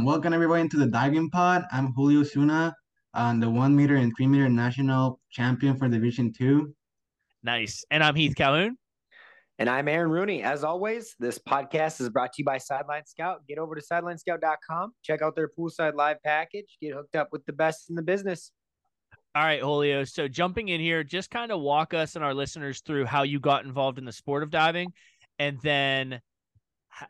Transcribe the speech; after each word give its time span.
Um, 0.00 0.06
welcome 0.06 0.32
everybody 0.32 0.62
into 0.62 0.78
the 0.78 0.86
diving 0.86 1.28
pod. 1.28 1.66
I'm 1.70 1.92
Julio 1.92 2.20
Osuna, 2.20 2.74
um, 3.12 3.38
the 3.38 3.50
one 3.50 3.76
meter 3.76 3.96
and 3.96 4.10
three 4.16 4.26
meter 4.26 4.48
national 4.48 5.20
champion 5.30 5.76
for 5.76 5.90
Division 5.90 6.32
Two. 6.32 6.74
Nice. 7.42 7.84
And 7.90 8.02
I'm 8.02 8.14
Heath 8.14 8.34
Calhoun. 8.34 8.78
And 9.58 9.68
I'm 9.68 9.88
Aaron 9.88 10.10
Rooney. 10.10 10.42
As 10.42 10.64
always, 10.64 11.14
this 11.18 11.38
podcast 11.38 12.00
is 12.00 12.08
brought 12.08 12.32
to 12.32 12.36
you 12.38 12.46
by 12.46 12.56
Sideline 12.56 13.04
Scout. 13.04 13.46
Get 13.46 13.58
over 13.58 13.74
to 13.74 13.82
sidelinescout.com, 13.82 14.94
check 15.02 15.20
out 15.20 15.36
their 15.36 15.50
poolside 15.50 15.94
live 15.94 16.16
package, 16.24 16.78
get 16.80 16.94
hooked 16.94 17.14
up 17.14 17.28
with 17.30 17.44
the 17.44 17.52
best 17.52 17.90
in 17.90 17.94
the 17.94 18.02
business. 18.02 18.52
All 19.34 19.42
right, 19.42 19.60
Julio. 19.60 20.04
So 20.04 20.28
jumping 20.28 20.68
in 20.68 20.80
here, 20.80 21.04
just 21.04 21.30
kind 21.30 21.52
of 21.52 21.60
walk 21.60 21.92
us 21.92 22.16
and 22.16 22.24
our 22.24 22.32
listeners 22.32 22.80
through 22.80 23.04
how 23.04 23.24
you 23.24 23.38
got 23.38 23.66
involved 23.66 23.98
in 23.98 24.06
the 24.06 24.12
sport 24.12 24.44
of 24.44 24.48
diving 24.48 24.94
and 25.38 25.58
then 25.62 26.20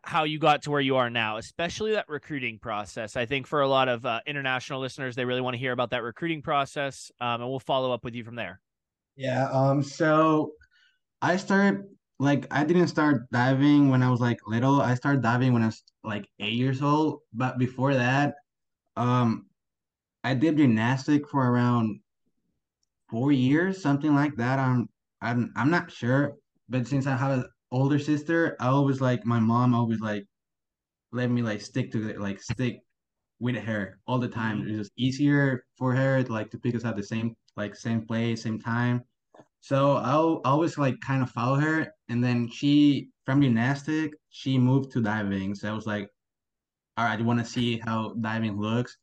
how 0.03 0.25
you 0.25 0.39
got 0.39 0.63
to 0.63 0.71
where 0.71 0.81
you 0.81 0.97
are 0.97 1.11
now, 1.11 1.37
especially 1.37 1.93
that 1.93 2.09
recruiting 2.09 2.59
process. 2.59 3.17
I 3.17 3.27
think 3.27 3.47
for 3.47 3.61
a 3.61 3.69
lot 3.69 3.89
of 3.89 4.05
uh, 4.05 4.21
international 4.27 4.81
listeners, 4.81 5.17
they 5.17 5.25
really 5.25 5.41
want 5.41 5.55
to 5.55 5.59
hear 5.59 5.73
about 5.73 5.91
that 5.91 6.03
recruiting 6.03 6.43
process, 6.43 7.11
um, 7.21 7.41
and 7.41 7.51
we'll 7.51 7.61
follow 7.61 7.93
up 7.93 8.05
with 8.05 8.15
you 8.15 8.25
from 8.25 8.37
there. 8.37 8.61
Yeah. 9.17 9.49
Um. 9.51 9.83
So 9.83 10.53
I 11.21 11.37
started 11.37 11.85
like 12.19 12.47
I 12.51 12.65
didn't 12.65 12.89
start 12.89 13.31
diving 13.31 13.91
when 13.91 14.03
I 14.03 14.11
was 14.11 14.21
like 14.21 14.39
little. 14.47 14.81
I 14.81 14.95
started 14.95 15.23
diving 15.23 15.53
when 15.53 15.63
I 15.63 15.67
was 15.67 15.83
like 16.05 16.27
eight 16.39 16.55
years 16.55 16.83
old. 16.83 17.21
But 17.33 17.59
before 17.59 17.95
that, 17.95 18.35
um, 18.97 19.47
I 20.23 20.35
did 20.35 20.57
gymnastic 20.57 21.29
for 21.29 21.51
around 21.51 22.01
four 23.09 23.33
years, 23.33 23.83
something 23.83 24.15
like 24.15 24.37
that. 24.37 24.59
I'm 24.59 24.89
I'm 25.21 25.53
I'm 25.57 25.71
not 25.71 25.91
sure. 25.91 26.37
But 26.69 26.87
since 26.87 27.07
I 27.07 27.17
have 27.17 27.47
older 27.71 27.99
sister, 27.99 28.57
I 28.61 28.69
always 28.69 29.01
like 29.01 29.25
my 29.27 29.41
mom 29.41 29.75
always 29.75 30.01
like 30.01 30.27
let 31.13 31.31
me 31.31 31.43
like 31.43 31.61
stick 31.61 31.91
to 31.93 32.09
it, 32.11 32.21
like 32.21 32.41
stick 32.43 32.83
with 33.41 33.57
her 33.57 34.01
all 34.07 34.19
the 34.19 34.29
time. 34.29 34.63
Mhm. 34.63 34.71
It 34.75 34.79
was 34.79 34.91
easier 34.97 35.65
for 35.79 35.95
her 35.95 36.23
to 36.25 36.33
like 36.33 36.51
to 36.53 36.59
pick 36.59 36.75
us 36.75 36.85
at 36.85 36.97
the 36.97 37.03
same 37.03 37.37
like 37.57 37.75
same 37.77 38.07
place, 38.07 38.43
same 38.43 38.61
time. 38.61 39.05
So 39.61 39.97
I'll 39.99 40.41
always 40.45 40.79
like 40.79 41.01
kind 41.01 41.23
of 41.23 41.31
follow 41.31 41.57
her, 41.61 41.93
and 42.11 42.25
then 42.25 42.49
she 42.49 43.11
from 43.27 43.43
gymnastic 43.43 44.15
she 44.31 44.59
moved 44.59 44.93
to 44.93 45.03
diving. 45.03 45.55
So 45.57 45.71
I 45.71 45.75
was 45.75 45.87
like, 45.87 46.11
all 46.97 47.05
right, 47.07 47.19
I 47.19 47.23
want 47.23 47.41
to 47.41 47.47
see 47.47 47.79
how 47.79 48.15
diving 48.21 48.59
looks. 48.61 48.97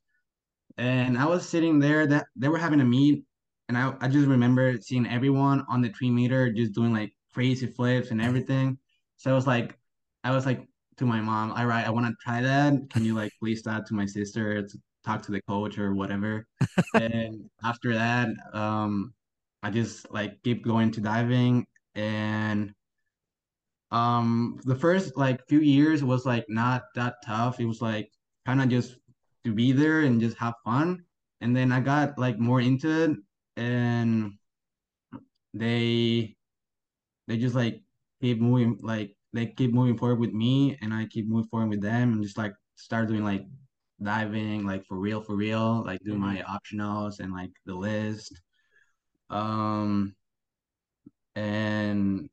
And 0.77 1.17
I 1.17 1.25
was 1.27 1.47
sitting 1.49 1.79
there 1.79 2.07
that 2.07 2.27
they 2.35 2.49
were 2.49 2.59
having 2.59 2.81
a 2.81 2.85
meet, 2.85 3.25
and 3.69 3.77
I 3.77 3.95
I 4.01 4.09
just 4.09 4.27
remember 4.27 4.77
seeing 4.81 5.07
everyone 5.07 5.65
on 5.69 5.81
the 5.81 5.89
three 5.91 6.11
meter 6.11 6.53
just 6.53 6.73
doing 6.73 6.93
like 6.93 7.13
crazy 7.33 7.67
flips 7.67 8.11
and 8.11 8.21
everything. 8.21 8.77
So 9.17 9.31
I 9.31 9.33
was 9.33 9.47
like, 9.47 9.77
I 10.23 10.31
was 10.31 10.45
like 10.45 10.67
to 10.97 11.05
my 11.05 11.21
mom, 11.21 11.51
all 11.51 11.65
right, 11.65 11.85
I 11.85 11.89
want 11.89 12.07
to 12.07 12.15
try 12.23 12.41
that. 12.41 12.89
Can 12.89 13.05
you 13.05 13.15
like 13.15 13.31
please 13.39 13.61
talk 13.61 13.85
to 13.87 13.93
my 13.93 14.05
sister 14.05 14.61
to 14.61 14.77
talk 15.05 15.21
to 15.23 15.31
the 15.31 15.41
coach 15.43 15.77
or 15.77 15.93
whatever? 15.93 16.45
And 16.93 17.49
after 17.63 17.93
that, 17.93 18.29
um, 18.53 19.13
I 19.63 19.69
just 19.69 20.11
like 20.11 20.41
keep 20.43 20.63
going 20.63 20.91
to 20.91 21.01
diving 21.01 21.65
and 21.95 22.73
um 23.91 24.59
the 24.65 24.75
first 24.75 25.17
like 25.17 25.47
few 25.47 25.61
years 25.61 26.03
was 26.03 26.25
like 26.25 26.45
not 26.49 26.83
that 26.95 27.15
tough. 27.25 27.59
It 27.59 27.65
was 27.65 27.81
like 27.81 28.11
kind 28.45 28.61
of 28.61 28.69
just 28.69 28.97
to 29.43 29.53
be 29.53 29.71
there 29.71 30.01
and 30.01 30.21
just 30.21 30.37
have 30.37 30.53
fun. 30.63 31.03
And 31.41 31.55
then 31.55 31.71
I 31.71 31.79
got 31.79 32.17
like 32.17 32.39
more 32.39 32.61
into 32.61 32.89
it 32.89 33.17
and 33.57 34.33
they 35.53 36.36
they 37.27 37.37
just 37.37 37.55
like 37.55 37.81
keep 38.21 38.39
moving 38.39 38.79
like 38.81 39.15
they 39.33 39.47
keep 39.47 39.73
moving 39.73 39.97
forward 39.97 40.19
with 40.19 40.33
me 40.33 40.77
and 40.81 40.93
I 40.93 41.05
keep 41.05 41.27
moving 41.27 41.49
forward 41.49 41.69
with 41.69 41.81
them 41.81 42.13
and 42.13 42.23
just 42.23 42.37
like 42.37 42.53
start 42.75 43.07
doing 43.07 43.23
like 43.23 43.45
diving 44.01 44.65
like 44.65 44.85
for 44.85 44.97
real 44.97 45.21
for 45.21 45.35
real 45.35 45.83
like 45.85 45.99
doing 46.03 46.19
my 46.19 46.43
optionals 46.47 47.19
and 47.19 47.33
like 47.33 47.51
the 47.65 47.75
list 47.75 48.41
um 49.29 50.15
and 51.35 52.29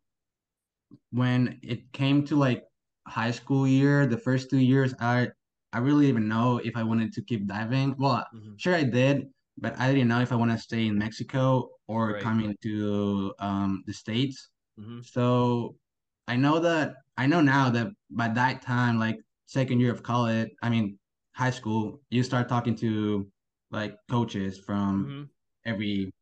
when 1.10 1.58
it 1.62 1.92
came 1.92 2.24
to 2.26 2.36
like 2.36 2.64
high 3.06 3.30
school 3.30 3.66
year 3.66 4.06
the 4.06 4.18
first 4.18 4.50
two 4.50 4.58
years 4.58 4.94
I 5.00 5.28
I 5.72 5.78
really 5.78 6.06
didn't 6.06 6.18
even 6.18 6.28
know 6.28 6.58
if 6.58 6.76
I 6.76 6.82
wanted 6.82 7.12
to 7.14 7.22
keep 7.22 7.46
diving 7.46 7.94
well 7.98 8.26
Mhm. 8.32 8.56
sure 8.56 8.74
I 8.74 8.84
did 8.84 9.26
but 9.58 9.78
I 9.78 9.92
didn't 9.92 10.08
know 10.08 10.20
if 10.20 10.32
I 10.32 10.36
want 10.36 10.50
to 10.50 10.58
stay 10.58 10.86
in 10.86 10.98
Mexico 10.98 11.70
or 11.86 12.14
Right. 12.14 12.22
coming 12.22 12.56
to 12.62 13.34
um 13.38 13.82
the 13.86 13.92
States 13.92 14.50
Mhm. 14.78 15.04
so 15.04 15.76
I 16.26 16.36
know 16.36 16.58
that 16.60 16.96
I 17.16 17.26
know 17.26 17.40
now 17.40 17.70
that 17.70 17.88
by 18.10 18.28
that 18.28 18.62
time, 18.62 18.98
like 18.98 19.18
second 19.46 19.80
year 19.80 19.92
of 19.92 20.02
college, 20.02 20.50
I 20.62 20.70
mean 20.70 20.98
high 21.34 21.50
school, 21.50 22.00
you 22.10 22.22
start 22.22 22.48
talking 22.48 22.74
to 22.76 23.30
like 23.70 23.96
coaches 24.10 24.58
from 24.58 25.06
Mhm. 25.06 25.30
every, 25.64 26.12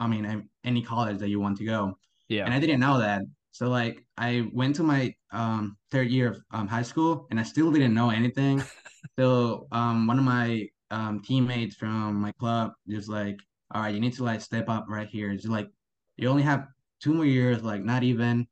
I 0.00 0.06
mean 0.08 0.50
any 0.64 0.82
college 0.82 1.18
that 1.18 1.28
you 1.28 1.40
want 1.40 1.58
to 1.58 1.64
go, 1.64 1.98
Yeah, 2.28 2.44
and 2.44 2.54
I 2.54 2.60
didn't 2.60 2.80
know 2.80 2.98
that. 2.98 3.22
So 3.52 3.68
like 3.68 4.04
I 4.16 4.48
went 4.52 4.76
to 4.76 4.82
my 4.82 5.14
um 5.32 5.76
third 5.90 6.08
year 6.10 6.30
of 6.30 6.42
um, 6.52 6.68
high 6.68 6.82
school, 6.82 7.26
and 7.30 7.40
I 7.40 7.42
still 7.44 7.70
didn't 7.72 7.94
know 7.94 8.10
anything. 8.10 8.68
So 9.18 9.68
um 9.72 10.06
one 10.06 10.18
of 10.18 10.24
my 10.24 10.66
um 10.90 11.22
teammates 11.22 11.76
from 11.76 12.16
my 12.20 12.32
club 12.32 12.72
just 12.88 13.08
like, 13.08 13.36
all 13.72 13.82
right, 13.82 13.94
you 13.94 14.00
need 14.00 14.14
to 14.14 14.24
like 14.24 14.40
step 14.40 14.68
up 14.68 14.86
right 14.88 15.08
here. 15.08 15.30
It's 15.32 15.46
like 15.46 15.68
you 16.16 16.28
only 16.28 16.42
have 16.42 16.68
two 17.02 17.14
more 17.14 17.26
years, 17.26 17.62
like 17.62 17.82
not 17.82 18.02
even 18.04 18.46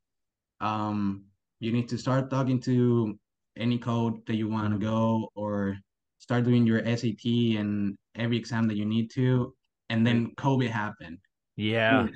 um 0.60 1.24
you 1.60 1.72
need 1.72 1.88
to 1.88 1.98
start 1.98 2.30
talking 2.30 2.60
to 2.60 3.18
any 3.56 3.78
code 3.78 4.24
that 4.26 4.36
you 4.36 4.48
want 4.48 4.72
to 4.72 4.78
go 4.78 5.28
or 5.34 5.76
start 6.18 6.44
doing 6.44 6.66
your 6.66 6.80
SAT 6.86 7.56
and 7.56 7.96
every 8.16 8.36
exam 8.38 8.68
that 8.68 8.76
you 8.76 8.86
need 8.86 9.10
to 9.12 9.54
and 9.90 10.06
then 10.06 10.34
COVID 10.36 10.70
happened 10.70 11.18
Yeah. 11.56 12.08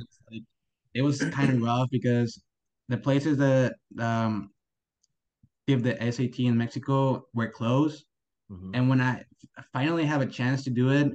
It 0.95 1.03
was 1.03 1.25
kind 1.27 1.51
of 1.51 1.61
rough 1.63 1.89
because 1.91 2.43
the 2.89 2.97
places 2.99 3.39
that 3.39 3.75
um 3.99 4.51
give 5.67 5.83
the 5.83 6.01
SAT 6.03 6.47
in 6.47 6.57
Mexico 6.57 7.27
were 7.35 7.49
closed 7.49 8.05
Mhm. 8.51 8.75
and 8.75 8.89
when 8.89 9.01
I 9.01 9.25
finally 9.73 10.05
have 10.05 10.21
a 10.21 10.27
chance 10.27 10.65
to 10.65 10.71
do 10.71 10.91
it 10.91 11.13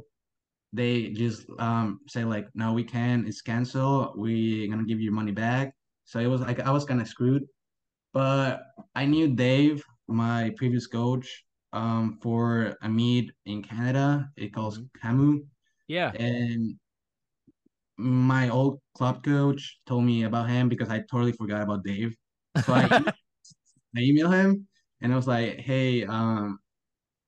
they 0.73 1.09
just 1.09 1.45
um 1.59 1.99
say 2.07 2.23
like 2.23 2.47
no 2.53 2.73
we 2.73 2.83
can't 2.83 3.27
it's 3.27 3.41
canceled 3.41 4.13
we're 4.15 4.69
gonna 4.69 4.83
give 4.85 4.99
you 5.01 5.11
money 5.11 5.31
back 5.31 5.73
so 6.05 6.19
it 6.19 6.27
was 6.27 6.41
like 6.41 6.59
I 6.59 6.71
was 6.71 6.85
kind 6.85 7.01
of 7.01 7.07
screwed 7.07 7.43
but 8.13 8.63
I 8.95 9.05
knew 9.05 9.27
Dave, 9.27 9.83
my 10.07 10.51
previous 10.57 10.87
coach, 10.87 11.43
um, 11.73 12.17
for 12.21 12.75
a 12.81 12.89
meet 12.89 13.31
in 13.45 13.61
Canada. 13.61 14.29
It 14.35 14.53
calls 14.53 14.79
CAMO, 15.01 15.41
Yeah. 15.87 16.11
and 16.11 16.75
my 17.97 18.49
old 18.49 18.79
club 18.95 19.23
coach 19.23 19.79
told 19.85 20.03
me 20.05 20.23
about 20.23 20.49
him 20.49 20.69
because 20.69 20.89
I 20.89 20.99
totally 21.11 21.33
forgot 21.33 21.61
about 21.61 21.83
Dave. 21.83 22.15
So 22.65 22.73
I, 22.73 22.83
I 23.95 23.99
emailed 23.99 24.33
him 24.33 24.67
and 25.01 25.13
I 25.13 25.15
was 25.15 25.27
like, 25.27 25.59
"Hey, 25.59 26.05
um, 26.05 26.59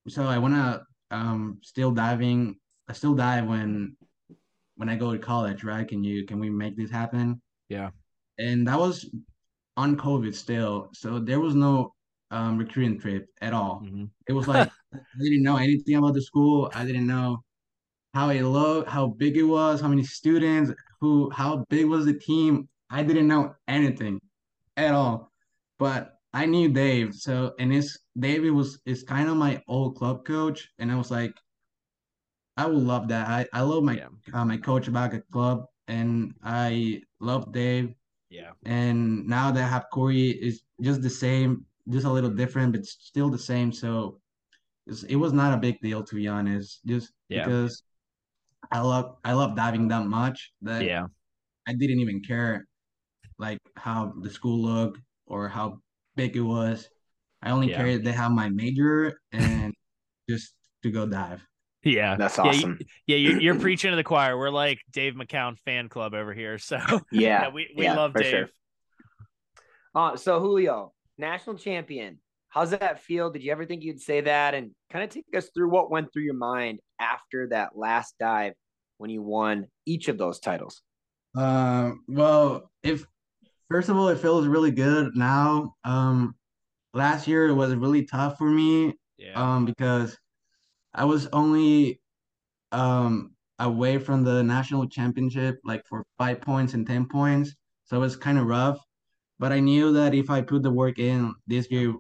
so 0.07 0.23
I 0.25 0.37
wanna 0.37 0.81
um 1.11 1.59
still 1.61 1.91
diving. 1.91 2.55
I 2.91 2.93
still 2.93 3.13
die 3.13 3.41
when 3.41 3.95
when 4.75 4.89
I 4.89 4.97
go 4.97 5.13
to 5.13 5.17
college, 5.19 5.63
right? 5.63 5.87
Can 5.87 6.03
you 6.03 6.25
can 6.25 6.39
we 6.39 6.49
make 6.49 6.75
this 6.75 6.91
happen?" 6.91 7.41
Yeah. 7.69 7.91
And 8.37 8.67
that 8.67 8.77
was 8.77 9.09
on 9.77 9.95
COVID 9.95 10.35
still, 10.35 10.89
so 10.93 11.17
there 11.19 11.39
was 11.39 11.55
no 11.55 11.93
um 12.31 12.57
recruiting 12.57 12.99
trip 12.99 13.27
at 13.41 13.53
all. 13.53 13.81
Mhm. 13.81 14.09
It 14.27 14.33
was 14.33 14.47
like 14.53 14.69
I 14.93 15.23
didn't 15.23 15.43
know 15.43 15.55
anything 15.55 15.95
about 15.95 16.15
the 16.15 16.21
school. 16.21 16.69
I 16.75 16.83
didn't 16.85 17.07
know 17.07 17.43
how 18.13 18.27
it 18.29 18.43
looked, 18.43 18.89
how 18.89 19.07
big 19.07 19.37
it 19.37 19.43
was, 19.57 19.79
how 19.79 19.87
many 19.87 20.03
students, 20.03 20.71
who, 20.99 21.29
how 21.31 21.65
big 21.69 21.85
was 21.85 22.05
the 22.05 22.13
team. 22.29 22.67
I 22.89 23.03
didn't 23.03 23.29
know 23.29 23.55
anything 23.69 24.19
at 24.75 24.93
all. 24.93 25.31
But 25.79 26.19
I 26.33 26.45
knew 26.45 26.67
Dave, 26.67 27.15
so 27.15 27.53
and 27.57 27.73
it's 27.73 27.97
David 28.19 28.51
was 28.51 28.81
is 28.85 29.03
kind 29.03 29.29
of 29.29 29.37
my 29.37 29.63
old 29.69 29.95
club 29.97 30.25
coach, 30.25 30.69
and 30.79 30.91
I 30.91 30.97
was 30.97 31.09
like, 31.09 31.33
I 32.57 32.65
would 32.67 32.83
love 32.83 33.07
that. 33.09 33.27
I 33.27 33.47
I 33.53 33.61
love 33.61 33.83
my 33.83 33.95
Yeah. 33.97 34.09
uh, 34.33 34.45
my 34.45 34.57
coach 34.57 34.91
back 34.91 35.13
at 35.13 35.29
club, 35.31 35.65
and 35.87 36.33
I 36.43 37.01
love 37.19 37.51
Dave. 37.51 37.95
Yeah. 38.29 38.51
And 38.65 39.27
now 39.27 39.51
that 39.51 39.63
I 39.63 39.67
have 39.67 39.85
Corey 39.91 40.29
is 40.31 40.63
just 40.81 41.01
the 41.01 41.09
same, 41.09 41.65
just 41.89 42.05
a 42.05 42.11
little 42.11 42.29
different, 42.29 42.71
but 42.73 42.85
still 42.85 43.29
the 43.29 43.39
same. 43.39 43.71
So 43.71 44.19
it 45.07 45.15
was 45.15 45.33
not 45.33 45.53
a 45.53 45.57
big 45.57 45.79
deal 45.81 46.03
to 46.03 46.15
be 46.15 46.27
honest, 46.27 46.81
just 46.85 47.11
Yeah. 47.29 47.45
because 47.45 47.83
I 48.71 48.79
love 48.79 49.17
I 49.23 49.33
love 49.33 49.55
diving 49.55 49.87
that 49.89 50.05
much 50.05 50.51
that 50.61 50.83
Yeah. 50.85 51.07
I 51.67 51.73
didn't 51.73 51.99
even 51.99 52.21
care 52.21 52.67
like 53.37 53.59
how 53.75 54.13
the 54.21 54.29
school 54.29 54.61
looked 54.61 54.99
or 55.25 55.47
how 55.47 55.81
big 56.15 56.35
it 56.35 56.41
was. 56.41 56.89
I 57.41 57.51
only 57.51 57.69
Yeah. 57.69 57.77
cared 57.77 58.03
they 58.03 58.11
have 58.11 58.31
my 58.31 58.49
major 58.49 59.19
and 59.31 59.73
just 60.29 60.53
to 60.83 60.91
go 60.91 61.05
dive. 61.05 61.41
Yeah. 61.83 62.15
That's 62.17 62.37
Yeah, 62.37 62.43
you- 62.45 62.49
awesome. 62.49 62.79
Yeah, 63.07 63.17
you're, 63.17 63.41
you're 63.41 63.55
preaching 63.59 63.89
to 63.91 63.95
the 63.95 64.03
choir. 64.03 64.37
We're 64.37 64.49
like 64.49 64.79
Dave 64.91 65.13
McCown 65.13 65.57
fan 65.59 65.89
club 65.89 66.13
over 66.13 66.33
here. 66.33 66.57
So 66.57 66.79
Yeah. 67.11 67.49
we, 67.49 67.69
we 67.75 67.83
yeah, 67.85 67.95
love 67.95 68.13
Dave. 68.13 68.25
sure. 68.25 68.49
Uh, 69.93 70.15
so 70.15 70.39
Julio, 70.39 70.93
national 71.17 71.57
champion. 71.57 72.19
How's 72.49 72.71
that 72.71 72.99
feel? 72.99 73.29
Did 73.29 73.43
you 73.43 73.51
ever 73.51 73.65
think 73.65 73.83
you'd 73.83 74.01
say 74.01 74.21
that? 74.21 74.53
And 74.53 74.71
kind 74.89 75.03
of 75.03 75.09
take 75.09 75.25
us 75.35 75.49
through 75.55 75.69
what 75.69 75.89
went 75.89 76.11
through 76.11 76.23
your 76.23 76.33
mind 76.35 76.79
after 76.99 77.47
that 77.49 77.77
last 77.77 78.15
dive 78.19 78.53
when 78.97 79.09
you 79.09 79.21
won 79.21 79.67
each 79.85 80.07
of 80.09 80.17
those 80.17 80.39
titles. 80.39 80.81
Um, 81.35 82.03
well, 82.07 82.69
if 82.83 83.05
first 83.69 83.87
of 83.89 83.95
all, 83.95 84.09
it 84.09 84.19
feels 84.19 84.47
really 84.47 84.71
good 84.71 85.15
now. 85.15 85.75
Um, 85.85 86.35
last 86.93 87.25
year 87.27 87.47
it 87.47 87.53
was 87.53 87.73
really 87.73 88.03
tough 88.05 88.37
for 88.37 88.49
me. 88.49 88.93
Yeah. 89.17 89.33
Um, 89.35 89.65
because 89.65 90.17
I 90.93 91.05
was 91.05 91.27
only 91.33 91.99
um 92.71 93.31
away 93.59 93.97
from 93.97 94.23
the 94.23 94.43
national 94.43 94.87
championship 94.87 95.59
like 95.63 95.85
for 95.85 96.03
five 96.17 96.41
points 96.41 96.73
and 96.73 96.85
ten 96.85 97.07
points, 97.07 97.55
so 97.85 97.97
it 97.97 97.99
was 97.99 98.15
kind 98.15 98.37
of 98.37 98.45
rough. 98.45 98.79
But 99.39 99.51
I 99.51 99.59
knew 99.59 99.93
that 99.93 100.13
if 100.13 100.29
I 100.29 100.41
put 100.41 100.63
the 100.63 100.71
work 100.71 100.99
in 100.99 101.33
this 101.47 101.69
year, 101.71 101.93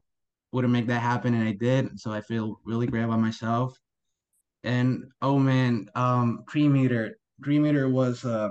wouldn't 0.51 0.73
make 0.73 0.87
that 0.87 1.01
happen, 1.01 1.33
and 1.33 1.47
I 1.47 1.53
did. 1.53 1.99
So 1.99 2.11
I 2.11 2.21
feel 2.21 2.59
really 2.65 2.87
great 2.87 3.03
about 3.03 3.19
myself. 3.19 3.77
And 4.63 5.05
oh 5.21 5.39
man, 5.39 5.89
um, 5.95 6.43
three 6.51 6.67
meter, 6.67 7.17
three 7.43 7.59
meter 7.59 7.89
was 7.89 8.25
uh 8.25 8.49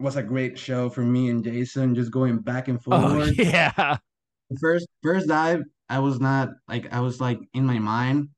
was 0.00 0.16
a 0.16 0.22
great 0.22 0.58
show 0.58 0.88
for 0.88 1.02
me 1.02 1.28
and 1.28 1.44
Jason, 1.44 1.94
just 1.94 2.10
going 2.10 2.38
back 2.38 2.68
and 2.68 2.82
forward. 2.82 3.34
Oh, 3.38 3.42
yeah. 3.42 3.98
First 4.60 4.88
first 5.02 5.28
dive, 5.28 5.62
I 5.88 5.98
was 6.00 6.18
not 6.18 6.48
like 6.68 6.92
I 6.92 7.00
was 7.00 7.20
like 7.20 7.38
in 7.54 7.64
my 7.64 7.78
mind, 7.78 8.30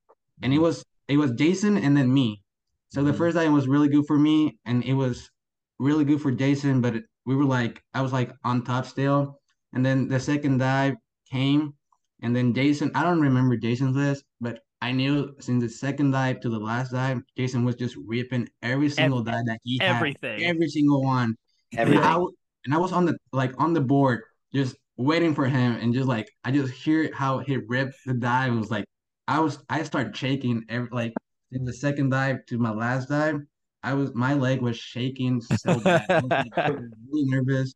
and 0.43 0.53
it 0.53 0.59
was 0.59 0.85
it 1.09 1.17
was 1.17 1.33
Jason 1.33 1.77
and 1.77 1.97
then 1.97 2.13
me. 2.13 2.43
So 2.91 3.03
the 3.03 3.11
mm-hmm. 3.11 3.19
first 3.19 3.37
dive 3.37 3.53
was 3.53 3.69
really 3.69 3.89
good 3.89 4.07
for 4.07 4.19
me, 4.19 4.59
and 4.67 4.85
it 4.85 4.95
was 4.95 5.31
really 5.79 6.05
good 6.05 6.21
for 6.21 6.31
Jason. 6.31 6.81
But 6.81 6.97
it, 6.97 7.05
we 7.25 7.35
were 7.37 7.45
like 7.45 7.83
I 7.95 8.03
was 8.03 8.13
like 8.13 8.33
on 8.45 8.65
top 8.65 8.87
still, 8.87 9.41
and 9.73 9.85
then 9.85 10.09
the 10.09 10.21
second 10.21 10.59
dive 10.59 10.95
came, 11.31 11.75
and 12.23 12.35
then 12.35 12.55
Jason. 12.55 12.91
I 12.95 13.03
don't 13.03 13.21
remember 13.21 13.57
Jason's 13.57 13.97
list, 13.97 14.25
but 14.41 14.61
I 14.83 14.93
knew 14.93 15.35
since 15.39 15.63
the 15.63 15.71
second 15.71 16.11
dive 16.11 16.41
to 16.41 16.49
the 16.49 16.59
last 16.59 16.91
dive, 16.91 17.23
Jason 17.37 17.65
was 17.65 17.77
just 17.77 17.97
ripping 18.05 18.49
every 18.63 18.91
single 18.91 19.21
every, 19.21 19.33
dive 19.33 19.47
that 19.47 19.61
he 19.63 19.79
had, 19.81 19.97
everything, 19.97 20.43
every 20.45 20.69
single 20.69 21.03
one. 21.03 21.37
Everything. 21.77 22.03
And 22.03 22.15
I, 22.15 22.25
and 22.65 22.75
I 22.75 22.79
was 22.79 22.93
on 22.93 23.07
the 23.07 23.17
like 23.33 23.53
on 23.59 23.75
the 23.75 23.81
board, 23.81 24.23
just 24.53 24.77
waiting 24.97 25.35
for 25.35 25.47
him, 25.47 25.77
and 25.81 25.95
just 25.95 26.09
like 26.09 26.29
I 26.45 26.51
just 26.51 26.73
hear 26.73 27.11
how 27.15 27.39
he 27.39 27.57
ripped 27.57 27.95
the 28.07 28.15
dive. 28.15 28.53
It 28.53 28.57
was 28.57 28.71
like 28.71 28.85
I 29.29 29.41
was 29.41 29.59
I 29.69 29.83
started 29.83 30.17
shaking 30.17 30.65
every 30.69 30.89
like 30.93 31.15
in 31.53 31.65
the 31.65 31.73
second 31.73 32.11
dive 32.11 32.45
to 32.47 32.59
my 32.59 32.73
last 32.73 33.09
dive. 33.09 33.41
I 33.83 33.95
was 33.95 34.15
my 34.15 34.35
leg 34.35 34.63
was 34.63 34.77
shaking 34.77 35.41
so 35.41 35.81
bad. 35.81 36.07
I 36.09 36.21
was 36.21 36.31
like, 36.31 36.77
really 37.11 37.25
nervous. 37.31 37.75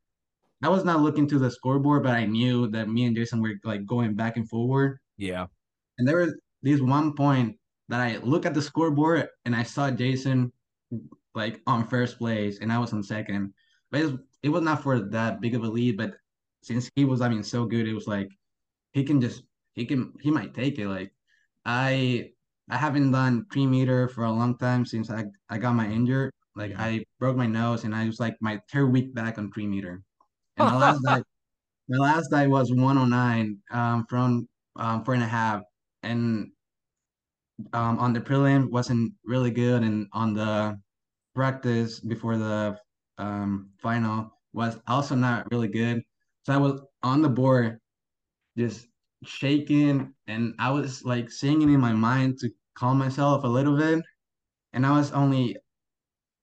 I 0.63 0.69
was 0.69 0.85
not 0.85 1.01
looking 1.01 1.29
to 1.29 1.39
the 1.39 1.51
scoreboard, 1.51 2.03
but 2.03 2.13
I 2.13 2.25
knew 2.25 2.69
that 2.69 2.89
me 2.89 3.05
and 3.05 3.15
Jason 3.15 3.43
were 3.43 3.55
like 3.65 3.85
going 3.87 4.15
back 4.15 4.37
and 4.37 4.49
forward. 4.49 4.99
Yeah. 5.17 5.47
And 5.99 6.09
there 6.09 6.19
was 6.19 6.35
this 6.63 6.81
one 6.81 7.15
point 7.15 7.57
that 7.89 8.01
I 8.01 8.17
look 8.19 8.47
at 8.47 8.55
the 8.55 8.63
scoreboard 8.63 9.29
and 9.45 9.55
I 9.55 9.63
saw 9.63 9.91
Jason 9.91 10.53
like 11.35 11.61
on 11.67 11.87
first 11.87 12.19
place 12.19 12.59
and 12.61 12.73
I 12.73 12.79
was 12.79 12.93
on 12.93 13.03
second. 13.03 13.53
But 13.91 14.01
it 14.01 14.05
was, 14.05 14.21
it 14.43 14.49
was 14.49 14.63
not 14.63 14.83
for 14.83 15.01
that 15.11 15.41
big 15.41 15.55
of 15.55 15.63
a 15.63 15.69
lead, 15.69 15.97
but 15.97 16.15
since 16.63 16.91
he 16.97 17.05
was 17.05 17.21
I 17.21 17.29
mean 17.29 17.43
so 17.43 17.67
good, 17.67 17.87
it 17.87 17.95
was 17.95 18.07
like 18.07 18.29
he 18.93 19.05
can 19.05 19.21
just 19.21 19.43
he 19.75 19.85
can 19.85 20.13
he 20.21 20.31
might 20.31 20.55
take 20.55 20.79
it. 20.79 20.89
Like 20.89 21.13
I 21.67 22.33
I 22.71 22.79
haven't 22.79 23.13
done 23.13 23.47
three 23.53 23.67
meter 23.67 24.09
for 24.09 24.25
a 24.25 24.33
long 24.33 24.59
time 24.59 24.87
since 24.87 25.11
I 25.11 25.27
I 25.51 25.59
got 25.59 25.75
my 25.75 25.89
injury. 25.89 26.31
Like 26.57 26.73
I 26.79 27.05
broke 27.21 27.37
my 27.37 27.47
nose 27.47 27.85
and 27.85 27.95
I 27.95 28.07
was 28.07 28.21
like 28.21 28.37
my 28.41 28.61
third 28.73 28.93
week 28.93 29.15
back 29.15 29.39
on 29.39 29.53
three 29.53 29.69
meter. 29.69 30.03
And 30.59 30.69
my 30.69 30.77
last 30.77 31.03
dive 31.05 31.25
my 31.89 31.99
last 31.99 32.31
dive 32.31 32.51
was 32.51 32.73
109 32.73 33.63
um 33.73 34.07
from 34.09 34.49
um 34.77 35.05
four 35.05 35.15
and 35.15 35.25
a 35.25 35.29
half. 35.29 35.63
And 36.05 36.53
um 37.73 37.99
on 37.99 38.13
the 38.13 38.21
prelim 38.21 38.71
wasn't 38.71 39.13
really 39.25 39.51
good 39.51 39.83
and 39.83 40.07
on 40.13 40.35
the 40.35 40.77
practice 41.35 42.01
before 42.01 42.39
the 42.39 42.79
um 43.19 43.71
final 43.79 44.31
was 44.55 44.79
also 44.89 45.15
not 45.15 45.51
really 45.53 45.69
good. 45.69 46.03
So 46.45 46.55
I 46.55 46.59
was 46.59 46.81
on 47.03 47.23
the 47.23 47.29
board 47.31 47.79
just 48.59 48.89
shaking 49.29 50.15
and 50.27 50.55
I 50.59 50.71
was 50.71 51.05
like 51.05 51.31
singing 51.31 51.73
in 51.73 51.81
my 51.81 51.93
mind 51.93 52.39
to 52.41 52.51
calm 52.75 52.99
myself 52.99 53.45
a 53.45 53.49
little 53.49 53.77
bit. 53.77 54.03
And 54.73 54.87
I 54.87 54.93
was 54.93 55.13
only 55.13 55.57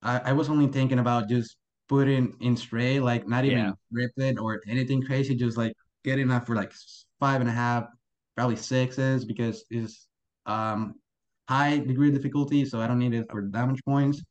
I, 0.01 0.19
I 0.25 0.33
was 0.33 0.49
only 0.49 0.67
thinking 0.67 0.99
about 0.99 1.29
just 1.29 1.57
putting 1.87 2.35
in 2.41 2.57
straight, 2.57 2.99
like 3.01 3.27
not 3.27 3.45
even 3.45 3.57
yeah. 3.59 3.71
ripping 3.91 4.39
or 4.39 4.61
anything 4.67 5.01
crazy, 5.01 5.35
just 5.35 5.57
like 5.57 5.73
getting 6.03 6.31
up 6.31 6.45
for 6.45 6.55
like 6.55 6.73
five 7.19 7.41
and 7.41 7.49
a 7.49 7.53
half, 7.53 7.85
probably 8.35 8.55
sixes 8.55 9.25
because 9.25 9.63
it's 9.69 10.07
um 10.45 10.95
high 11.49 11.77
degree 11.77 12.09
of 12.09 12.15
difficulty, 12.15 12.65
so 12.65 12.79
I 12.81 12.87
don't 12.87 12.99
need 12.99 13.13
it 13.13 13.27
for 13.31 13.41
damage 13.41 13.81
points. 13.85 14.21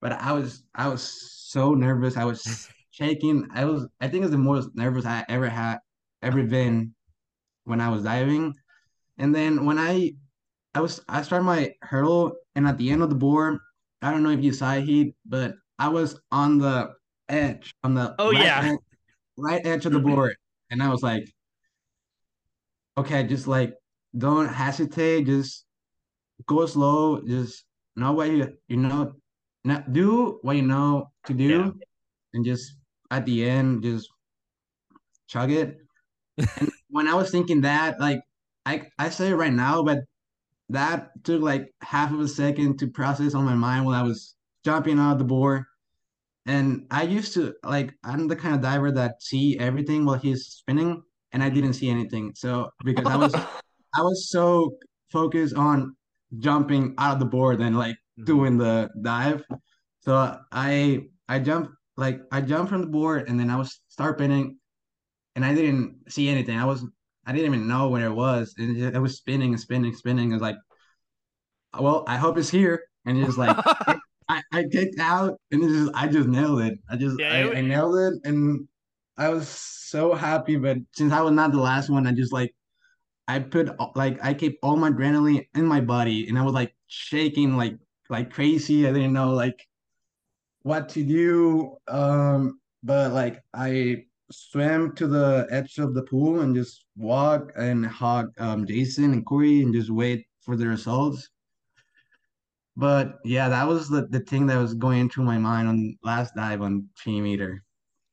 But 0.00 0.12
I 0.12 0.32
was 0.32 0.62
I 0.74 0.88
was 0.88 1.02
so 1.02 1.74
nervous. 1.74 2.16
I 2.16 2.24
was 2.24 2.68
shaking. 2.90 3.48
I 3.52 3.64
was 3.64 3.86
I 4.00 4.08
think 4.08 4.24
it's 4.24 4.32
the 4.32 4.38
most 4.38 4.70
nervous 4.74 5.04
I 5.06 5.24
ever 5.28 5.48
had 5.48 5.78
ever 6.22 6.42
been 6.44 6.94
when 7.68 7.80
I 7.80 7.88
was 7.90 8.02
diving. 8.02 8.54
And 9.18 9.34
then 9.34 9.64
when 9.64 9.78
I 9.78 10.12
I 10.74 10.80
was 10.80 11.00
I 11.08 11.22
started 11.22 11.44
my 11.44 11.74
hurdle 11.82 12.36
and 12.54 12.66
at 12.66 12.78
the 12.78 12.90
end 12.90 13.02
of 13.02 13.10
the 13.10 13.16
board, 13.16 13.58
I 14.02 14.10
don't 14.10 14.22
know 14.22 14.30
if 14.30 14.42
you 14.42 14.52
saw 14.52 14.74
it, 14.74 15.14
but 15.26 15.54
I 15.78 15.88
was 15.88 16.20
on 16.30 16.58
the 16.58 16.94
edge, 17.28 17.74
on 17.84 17.94
the 17.94 18.14
oh 18.18 18.32
right 18.32 18.44
yeah, 18.44 18.60
edge, 18.64 18.78
right 19.36 19.66
edge 19.66 19.86
of 19.86 19.92
the 19.92 19.98
mm-hmm. 19.98 20.14
board, 20.14 20.36
and 20.70 20.82
I 20.82 20.88
was 20.88 21.02
like, 21.02 21.28
okay, 22.96 23.24
just 23.24 23.46
like 23.46 23.74
don't 24.16 24.48
hesitate, 24.48 25.26
just 25.26 25.64
go 26.46 26.64
slow, 26.66 27.20
just 27.26 27.64
know 27.96 28.12
what 28.12 28.30
you 28.30 28.52
you 28.68 28.76
know, 28.76 29.14
not 29.64 29.92
do 29.92 30.38
what 30.42 30.56
you 30.56 30.62
know 30.62 31.10
to 31.26 31.34
do, 31.34 31.48
yeah. 31.48 31.70
and 32.34 32.44
just 32.44 32.74
at 33.10 33.26
the 33.26 33.48
end 33.48 33.82
just 33.82 34.08
chug 35.26 35.50
it. 35.50 35.78
And 36.38 36.70
when 36.90 37.08
I 37.08 37.14
was 37.14 37.30
thinking 37.30 37.62
that, 37.62 38.00
like 38.00 38.20
I 38.66 38.82
I 38.98 39.10
say 39.10 39.30
it 39.30 39.34
right 39.34 39.52
now, 39.52 39.82
but 39.82 40.00
that 40.70 41.10
took 41.24 41.42
like 41.42 41.72
half 41.82 42.12
of 42.12 42.20
a 42.20 42.28
second 42.28 42.78
to 42.78 42.88
process 42.88 43.34
on 43.34 43.44
my 43.44 43.54
mind 43.54 43.86
while 43.86 43.94
I 43.94 44.06
was 44.06 44.34
jumping 44.64 44.98
out 44.98 45.12
of 45.12 45.18
the 45.18 45.24
board. 45.24 45.64
And 46.46 46.86
I 46.90 47.02
used 47.02 47.34
to 47.34 47.54
like 47.64 47.94
I'm 48.04 48.28
the 48.28 48.36
kind 48.36 48.54
of 48.54 48.62
diver 48.62 48.90
that 48.92 49.22
see 49.22 49.58
everything 49.58 50.04
while 50.04 50.18
he's 50.18 50.46
spinning, 50.46 51.02
and 51.32 51.42
I 51.42 51.50
didn't 51.50 51.74
see 51.74 51.90
anything. 51.90 52.32
So 52.34 52.70
because 52.84 53.06
I 53.06 53.16
was 53.16 53.34
I 53.94 54.02
was 54.02 54.30
so 54.30 54.76
focused 55.10 55.56
on 55.56 55.96
jumping 56.38 56.94
out 56.98 57.14
of 57.14 57.18
the 57.20 57.26
board 57.26 57.60
and 57.60 57.76
like 57.76 57.94
mm-hmm. 57.94 58.24
doing 58.24 58.58
the 58.58 58.90
dive. 59.02 59.42
So 60.00 60.38
I 60.52 61.00
I 61.28 61.38
jumped 61.38 61.72
like 61.96 62.20
I 62.32 62.40
jumped 62.40 62.70
from 62.70 62.82
the 62.82 62.86
board 62.86 63.28
and 63.28 63.38
then 63.38 63.50
I 63.50 63.56
was 63.56 63.80
start 63.88 64.18
spinning, 64.18 64.58
and 65.38 65.44
I 65.44 65.54
didn't 65.54 66.10
see 66.10 66.28
anything. 66.28 66.58
I 66.58 66.64
was 66.64 66.84
I 67.24 67.30
didn't 67.30 67.54
even 67.54 67.68
know 67.68 67.88
where 67.90 68.06
it 68.06 68.12
was. 68.12 68.56
And 68.58 68.76
it, 68.76 68.96
it 68.96 68.98
was 68.98 69.16
spinning 69.16 69.50
and 69.52 69.60
spinning, 69.60 69.90
and 69.90 69.96
spinning. 69.96 70.32
I 70.32 70.34
was 70.34 70.42
like, 70.42 70.56
well, 71.78 72.02
I 72.08 72.16
hope 72.16 72.38
it's 72.38 72.50
here. 72.50 72.82
And 73.06 73.22
it's 73.22 73.38
like 73.38 73.56
I, 74.28 74.42
I 74.52 74.64
kicked 74.64 74.98
out 74.98 75.38
and 75.52 75.62
it 75.62 75.68
just 75.68 75.92
I 75.94 76.08
just 76.08 76.28
nailed 76.28 76.62
it. 76.62 76.80
I 76.90 76.96
just 76.96 77.20
yeah, 77.20 77.32
I, 77.32 77.58
I 77.58 77.60
nailed 77.60 77.94
it 77.98 78.14
and 78.24 78.66
I 79.16 79.28
was 79.28 79.48
so 79.48 80.12
happy. 80.12 80.56
But 80.56 80.78
since 80.96 81.12
I 81.12 81.20
was 81.20 81.32
not 81.32 81.52
the 81.52 81.60
last 81.60 81.88
one, 81.88 82.04
I 82.08 82.10
just 82.10 82.32
like 82.32 82.52
I 83.28 83.38
put 83.38 83.70
like 83.94 84.18
I 84.24 84.34
kept 84.34 84.56
all 84.60 84.74
my 84.74 84.90
adrenaline 84.90 85.46
in 85.54 85.66
my 85.66 85.80
body 85.80 86.28
and 86.28 86.36
I 86.36 86.42
was 86.42 86.52
like 86.52 86.74
shaking 86.88 87.56
like 87.56 87.78
like 88.10 88.32
crazy. 88.32 88.88
I 88.88 88.92
didn't 88.92 89.12
know 89.12 89.30
like 89.30 89.68
what 90.62 90.88
to 90.88 91.04
do. 91.04 91.76
Um, 91.86 92.58
but 92.82 93.12
like 93.12 93.40
I 93.54 94.06
swam 94.30 94.94
to 94.94 95.06
the 95.06 95.46
edge 95.50 95.78
of 95.78 95.94
the 95.94 96.02
pool 96.02 96.40
and 96.40 96.54
just 96.54 96.84
walk 96.96 97.52
and 97.56 97.86
hug 97.86 98.32
um 98.38 98.66
Jason 98.66 99.12
and 99.12 99.24
Corey 99.24 99.62
and 99.62 99.72
just 99.72 99.90
wait 99.90 100.26
for 100.40 100.56
the 100.56 100.66
results. 100.66 101.28
But 102.76 103.18
yeah, 103.24 103.48
that 103.48 103.66
was 103.66 103.88
the, 103.88 104.06
the 104.06 104.20
thing 104.20 104.46
that 104.46 104.56
was 104.56 104.74
going 104.74 105.10
through 105.10 105.24
my 105.24 105.38
mind 105.38 105.68
on 105.68 105.98
last 106.04 106.34
dive 106.36 106.62
on 106.62 106.88
three 106.96 107.20
meter. 107.20 107.64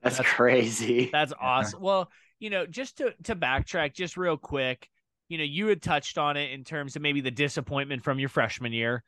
That's, 0.01 0.17
that's 0.17 0.29
crazy. 0.29 1.09
That's 1.11 1.33
awesome. 1.39 1.79
Yeah. 1.79 1.85
Well, 1.85 2.11
you 2.39 2.49
know, 2.49 2.65
just 2.65 2.97
to 2.97 3.13
to 3.23 3.35
backtrack 3.35 3.93
just 3.93 4.17
real 4.17 4.37
quick, 4.37 4.89
you 5.29 5.37
know, 5.37 5.43
you 5.43 5.67
had 5.67 5.81
touched 5.81 6.17
on 6.17 6.37
it 6.37 6.51
in 6.51 6.63
terms 6.63 6.95
of 6.95 7.01
maybe 7.01 7.21
the 7.21 7.31
disappointment 7.31 8.03
from 8.03 8.19
your 8.19 8.29
freshman 8.29 8.73
year. 8.73 9.03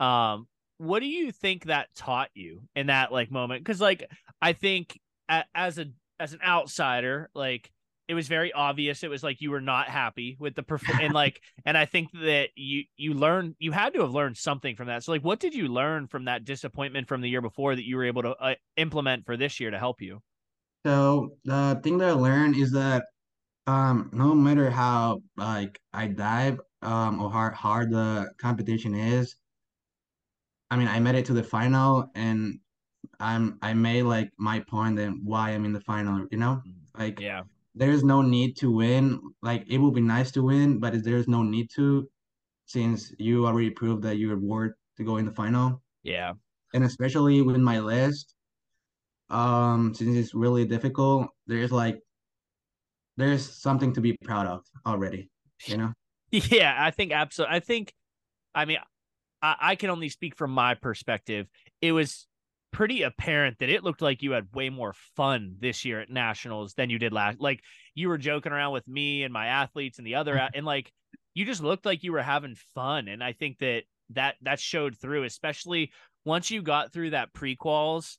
Um, 0.00 0.46
what 0.78 1.00
do 1.00 1.06
you 1.06 1.30
think 1.30 1.66
that 1.66 1.94
taught 1.94 2.30
you 2.34 2.62
in 2.74 2.88
that 2.88 3.12
like 3.12 3.30
moment? 3.30 3.64
Because 3.64 3.80
like 3.80 4.10
I 4.40 4.52
think 4.52 4.98
as 5.54 5.78
a 5.78 5.86
as 6.22 6.32
an 6.32 6.40
outsider, 6.46 7.28
like 7.34 7.70
it 8.06 8.14
was 8.14 8.28
very 8.28 8.52
obvious. 8.52 9.02
It 9.02 9.10
was 9.10 9.24
like 9.24 9.40
you 9.40 9.50
were 9.50 9.60
not 9.60 9.88
happy 9.88 10.36
with 10.38 10.54
the 10.54 10.62
perform 10.62 11.00
and 11.00 11.12
like 11.12 11.42
and 11.66 11.76
I 11.76 11.84
think 11.84 12.10
that 12.12 12.50
you 12.54 12.84
you 12.96 13.14
learned 13.14 13.56
you 13.58 13.72
had 13.72 13.92
to 13.94 14.02
have 14.02 14.12
learned 14.12 14.36
something 14.36 14.76
from 14.76 14.86
that. 14.86 15.02
So 15.02 15.12
like, 15.12 15.24
what 15.24 15.40
did 15.40 15.52
you 15.52 15.66
learn 15.66 16.06
from 16.06 16.26
that 16.26 16.44
disappointment 16.44 17.08
from 17.08 17.22
the 17.22 17.28
year 17.28 17.40
before 17.40 17.74
that 17.74 17.84
you 17.84 17.96
were 17.96 18.04
able 18.04 18.22
to 18.22 18.30
uh, 18.30 18.54
implement 18.76 19.26
for 19.26 19.36
this 19.36 19.58
year 19.58 19.72
to 19.72 19.78
help 19.78 20.00
you? 20.00 20.22
So 20.86 21.36
the 21.44 21.80
thing 21.82 21.98
that 21.98 22.10
I 22.10 22.12
learned 22.12 22.56
is 22.56 22.70
that 22.72 23.04
um 23.66 24.10
no 24.12 24.32
matter 24.34 24.70
how 24.70 25.22
like 25.36 25.80
I 25.92 26.06
dive 26.06 26.60
um 26.82 27.20
or 27.20 27.30
how 27.30 27.50
hard 27.50 27.90
the 27.90 28.30
competition 28.38 28.94
is, 28.94 29.34
I 30.70 30.76
mean 30.76 30.86
I 30.86 31.00
made 31.00 31.16
it 31.16 31.26
to 31.26 31.32
the 31.32 31.42
final 31.42 32.10
and 32.14 32.60
I'm 33.22 33.58
I 33.62 33.74
made 33.74 34.04
like 34.04 34.30
my 34.38 34.60
point 34.60 34.98
and 34.98 35.24
why 35.24 35.50
I'm 35.50 35.64
in 35.64 35.72
the 35.72 35.80
final, 35.82 36.26
you 36.32 36.38
know? 36.38 36.62
Like 36.98 37.18
Yeah. 37.20 37.44
there's 37.74 38.04
no 38.04 38.22
need 38.22 38.56
to 38.58 38.70
win. 38.70 39.20
Like 39.42 39.64
it 39.68 39.78
would 39.78 39.94
be 39.94 40.02
nice 40.02 40.32
to 40.32 40.42
win, 40.42 40.80
but 40.80 41.04
there's 41.04 41.28
no 41.28 41.42
need 41.42 41.70
to 41.76 42.10
since 42.66 43.14
you 43.18 43.46
already 43.46 43.70
proved 43.70 44.02
that 44.04 44.18
you're 44.18 44.38
worth 44.40 44.74
to 44.98 45.04
go 45.04 45.18
in 45.18 45.26
the 45.26 45.32
final. 45.32 45.82
Yeah. 46.02 46.34
And 46.74 46.84
especially 46.84 47.42
with 47.42 47.58
my 47.58 47.80
list, 47.80 48.34
um, 49.30 49.94
since 49.94 50.16
it's 50.16 50.34
really 50.34 50.66
difficult, 50.66 51.28
there's 51.46 51.72
like 51.72 52.00
there's 53.16 53.48
something 53.60 53.92
to 53.94 54.00
be 54.00 54.16
proud 54.24 54.46
of 54.46 54.64
already, 54.86 55.30
you 55.66 55.76
know? 55.76 55.92
Yeah, 56.30 56.74
I 56.78 56.90
think 56.90 57.12
absolutely. 57.12 57.56
I 57.56 57.60
think, 57.60 57.92
I 58.54 58.64
mean, 58.64 58.78
I, 59.42 59.56
I 59.60 59.76
can 59.76 59.90
only 59.90 60.08
speak 60.08 60.36
from 60.36 60.52
my 60.52 60.74
perspective. 60.74 61.48
It 61.80 61.92
was 61.92 62.26
pretty 62.72 63.02
apparent 63.02 63.58
that 63.58 63.68
it 63.68 63.84
looked 63.84 64.02
like 64.02 64.22
you 64.22 64.32
had 64.32 64.54
way 64.54 64.70
more 64.70 64.94
fun 65.16 65.56
this 65.60 65.84
year 65.84 66.00
at 66.00 66.10
nationals 66.10 66.74
than 66.74 66.90
you 66.90 66.98
did 66.98 67.12
last. 67.12 67.40
Like 67.40 67.60
you 67.94 68.08
were 68.08 68.18
joking 68.18 68.52
around 68.52 68.72
with 68.72 68.88
me 68.88 69.22
and 69.22 69.32
my 69.32 69.46
athletes 69.46 69.98
and 69.98 70.06
the 70.06 70.16
other, 70.16 70.36
and 70.54 70.66
like 70.66 70.90
you 71.34 71.44
just 71.44 71.62
looked 71.62 71.86
like 71.86 72.02
you 72.02 72.12
were 72.12 72.22
having 72.22 72.56
fun. 72.74 73.08
And 73.08 73.22
I 73.22 73.32
think 73.32 73.58
that 73.58 73.82
that 74.10 74.36
that 74.42 74.60
showed 74.60 74.96
through, 74.98 75.24
especially 75.24 75.92
once 76.24 76.50
you 76.50 76.62
got 76.62 76.92
through 76.92 77.10
that 77.10 77.32
pre-quals 77.32 78.16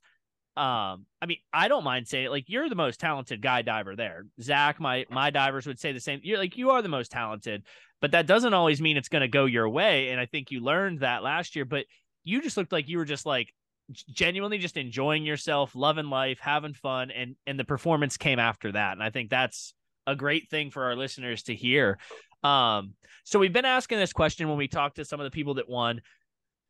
um, 0.56 1.08
I 1.20 1.26
mean, 1.26 1.40
I 1.52 1.68
don't 1.68 1.84
mind 1.84 2.08
saying 2.08 2.26
it. 2.26 2.32
Like, 2.32 2.46
you're 2.48 2.70
the 2.70 2.76
most 2.76 3.00
talented 3.00 3.42
guy 3.42 3.64
diver 3.64 3.96
there. 3.96 4.26
Zach, 4.40 4.80
my 4.80 5.06
my 5.10 5.32
divers 5.32 5.66
would 5.66 5.80
say 5.80 5.94
the 5.94 6.00
same. 6.00 6.20
You're 6.22 6.38
like 6.38 6.58
you 6.58 6.70
are 6.72 6.82
the 6.84 6.90
most 6.90 7.12
talented, 7.12 7.64
but 8.02 8.12
that 8.12 8.28
doesn't 8.28 8.54
always 8.54 8.80
mean 8.80 8.96
it's 8.96 9.10
going 9.10 9.24
to 9.24 9.28
go 9.28 9.46
your 9.46 9.68
way. 9.68 10.10
And 10.10 10.20
I 10.20 10.28
think 10.28 10.52
you 10.52 10.60
learned 10.60 11.00
that 11.00 11.24
last 11.24 11.56
year. 11.56 11.66
But 11.66 11.86
you 12.24 12.40
just 12.40 12.56
looked 12.56 12.72
like 12.72 12.88
you 12.88 13.00
were 13.00 13.06
just 13.06 13.26
like 13.26 13.52
genuinely 13.94 14.58
just 14.58 14.78
enjoying 14.78 15.24
yourself, 15.26 15.76
loving 15.76 16.10
life, 16.10 16.40
having 16.42 16.74
fun, 16.74 17.12
and 17.12 17.36
and 17.48 17.60
the 17.60 17.64
performance 17.64 18.18
came 18.18 18.40
after 18.40 18.72
that. 18.72 18.94
And 18.94 19.04
I 19.04 19.10
think 19.10 19.30
that's 19.30 19.74
a 20.08 20.16
great 20.16 20.50
thing 20.50 20.70
for 20.72 20.84
our 20.84 20.96
listeners 20.96 21.44
to 21.44 21.56
hear. 21.56 21.98
Um, 22.44 22.94
so 23.24 23.40
we've 23.40 23.54
been 23.54 23.66
asking 23.66 24.00
this 24.00 24.12
question 24.12 24.50
when 24.50 24.58
we 24.58 24.68
talked 24.68 24.98
to 24.98 25.06
some 25.06 25.20
of 25.20 25.24
the 25.24 25.32
people 25.32 25.54
that 25.56 25.70
won. 25.70 26.02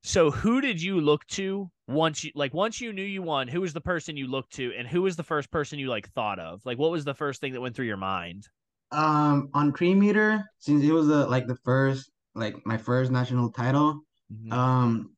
So 0.03 0.29
who 0.31 0.61
did 0.61 0.81
you 0.81 0.99
look 0.99 1.25
to 1.27 1.71
once 1.87 2.23
you 2.23 2.31
like 2.35 2.53
once 2.53 2.81
you 2.81 2.91
knew 2.93 3.03
you 3.03 3.21
won? 3.21 3.47
Who 3.47 3.61
was 3.61 3.73
the 3.73 3.81
person 3.81 4.17
you 4.17 4.27
looked 4.27 4.53
to, 4.55 4.73
and 4.77 4.87
who 4.87 5.01
was 5.01 5.15
the 5.15 5.23
first 5.23 5.49
person 5.49 5.79
you 5.79 5.87
like 5.87 6.09
thought 6.11 6.39
of? 6.39 6.61
Like, 6.65 6.77
what 6.77 6.91
was 6.91 7.05
the 7.05 7.13
first 7.13 7.39
thing 7.41 7.53
that 7.53 7.61
went 7.61 7.75
through 7.75 7.85
your 7.87 7.97
mind? 7.97 8.47
Um, 8.91 9.49
on 9.53 9.73
three 9.73 9.95
meter, 9.95 10.43
since 10.59 10.83
it 10.83 10.91
was 10.91 11.07
the 11.07 11.25
like 11.25 11.47
the 11.47 11.55
first 11.63 12.11
like 12.35 12.55
my 12.65 12.77
first 12.77 13.11
national 13.11 13.51
title, 13.51 14.01
Mhm. 14.31 14.51
um, 14.51 15.15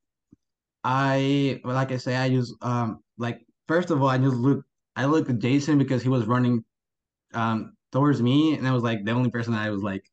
I 0.85 1.61
like 1.65 1.91
I 1.93 1.97
say, 1.97 2.15
I 2.17 2.27
use 2.27 2.55
um 2.63 3.03
like 3.17 3.41
first 3.67 3.91
of 3.91 4.01
all, 4.03 4.09
I 4.09 4.19
just 4.19 4.37
look 4.37 4.65
I 4.97 5.05
looked 5.07 5.29
at 5.31 5.39
Jason 5.39 5.79
because 5.79 6.03
he 6.03 6.09
was 6.09 6.27
running 6.27 6.65
um 7.33 7.75
towards 7.93 8.21
me, 8.23 8.57
and 8.57 8.67
I 8.67 8.73
was 8.73 8.83
like 8.83 9.05
the 9.05 9.11
only 9.13 9.31
person 9.31 9.53
I 9.55 9.71
was 9.71 9.83
like 9.83 10.05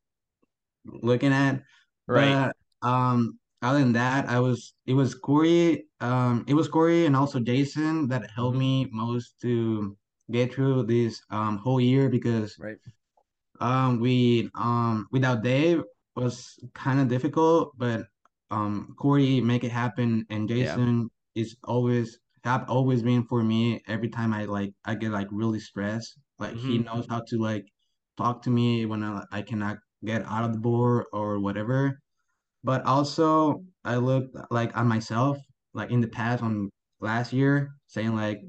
looking 0.85 1.33
at. 1.33 1.63
Right. 2.07 2.43
But 2.43 2.57
um, 2.83 3.39
other 3.63 3.81
than 3.81 3.93
that, 3.95 4.29
I 4.29 4.41
was 4.41 4.75
it 4.87 4.95
was 4.95 5.15
Corey, 5.15 5.87
um, 6.01 6.45
it 6.49 6.55
was 6.55 6.69
Corey 6.69 7.07
and 7.07 7.17
also 7.17 7.41
Jason 7.41 8.09
that 8.09 8.31
helped 8.31 8.59
me 8.59 8.89
most 8.93 9.41
to 9.43 9.97
get 10.33 10.55
through 10.55 10.85
this 10.85 11.23
um 11.31 11.59
whole 11.59 11.81
year 11.81 12.11
because 12.11 12.59
Right. 12.59 12.79
um 13.61 14.01
we 14.01 14.51
um 14.55 15.07
without 15.13 15.43
Dave 15.43 15.83
was 16.17 16.59
kind 16.75 17.01
of 17.01 17.09
difficult, 17.09 17.73
but 17.79 18.07
um 18.53 18.95
Corey 18.99 19.41
make 19.41 19.65
it 19.65 19.73
happen 19.73 20.27
and 20.31 20.49
Yeah. 20.49 20.77
Jason 20.77 21.11
is 21.35 21.57
always 21.65 22.19
have 22.45 22.69
always 22.71 23.03
been 23.03 23.25
for 23.27 23.43
me 23.43 23.81
every 23.89 24.11
time 24.11 24.33
I 24.35 24.45
like 24.47 24.73
I 24.85 24.95
get 24.97 25.13
like 25.13 25.29
really 25.33 25.61
stressed. 25.61 26.19
Like 26.39 26.57
he 26.57 26.79
Mhm. 26.79 26.85
knows 26.87 27.07
how 27.09 27.23
to 27.29 27.39
like 27.39 27.67
talk 28.19 28.43
to 28.45 28.51
me 28.51 28.87
when 28.87 29.03
I 29.05 29.25
I 29.33 29.43
cannot 29.43 29.79
get 30.05 30.23
out 30.27 30.45
of 30.45 30.53
the 30.55 30.61
board 30.61 31.07
or 31.13 31.41
whatever. 31.41 32.01
But 32.65 32.85
also 32.87 33.65
I 33.85 33.97
look 33.99 34.27
like 34.51 34.77
on 34.77 34.89
myself, 34.89 35.39
like 35.75 35.91
in 35.93 36.01
the 36.03 36.09
past 36.09 36.43
on 36.43 36.71
last 37.01 37.33
year, 37.33 37.77
saying 37.89 38.15
like 38.17 38.41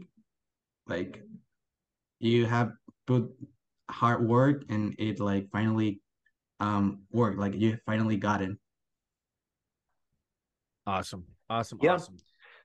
like 0.87 1.21
you 2.19 2.45
have 2.45 2.71
put 3.07 3.25
hard 3.89 4.27
work 4.27 4.63
and 4.69 4.95
it 4.99 5.19
like 5.19 5.47
finally 5.51 6.01
um 6.61 7.05
worked. 7.11 7.39
Like 7.39 7.55
you 7.55 7.77
finally 7.85 8.17
got 8.17 8.41
it. 8.43 8.57
Awesome. 10.85 11.25
Awesome. 11.49 11.79
Yeah. 11.81 11.93
Awesome. 11.93 12.17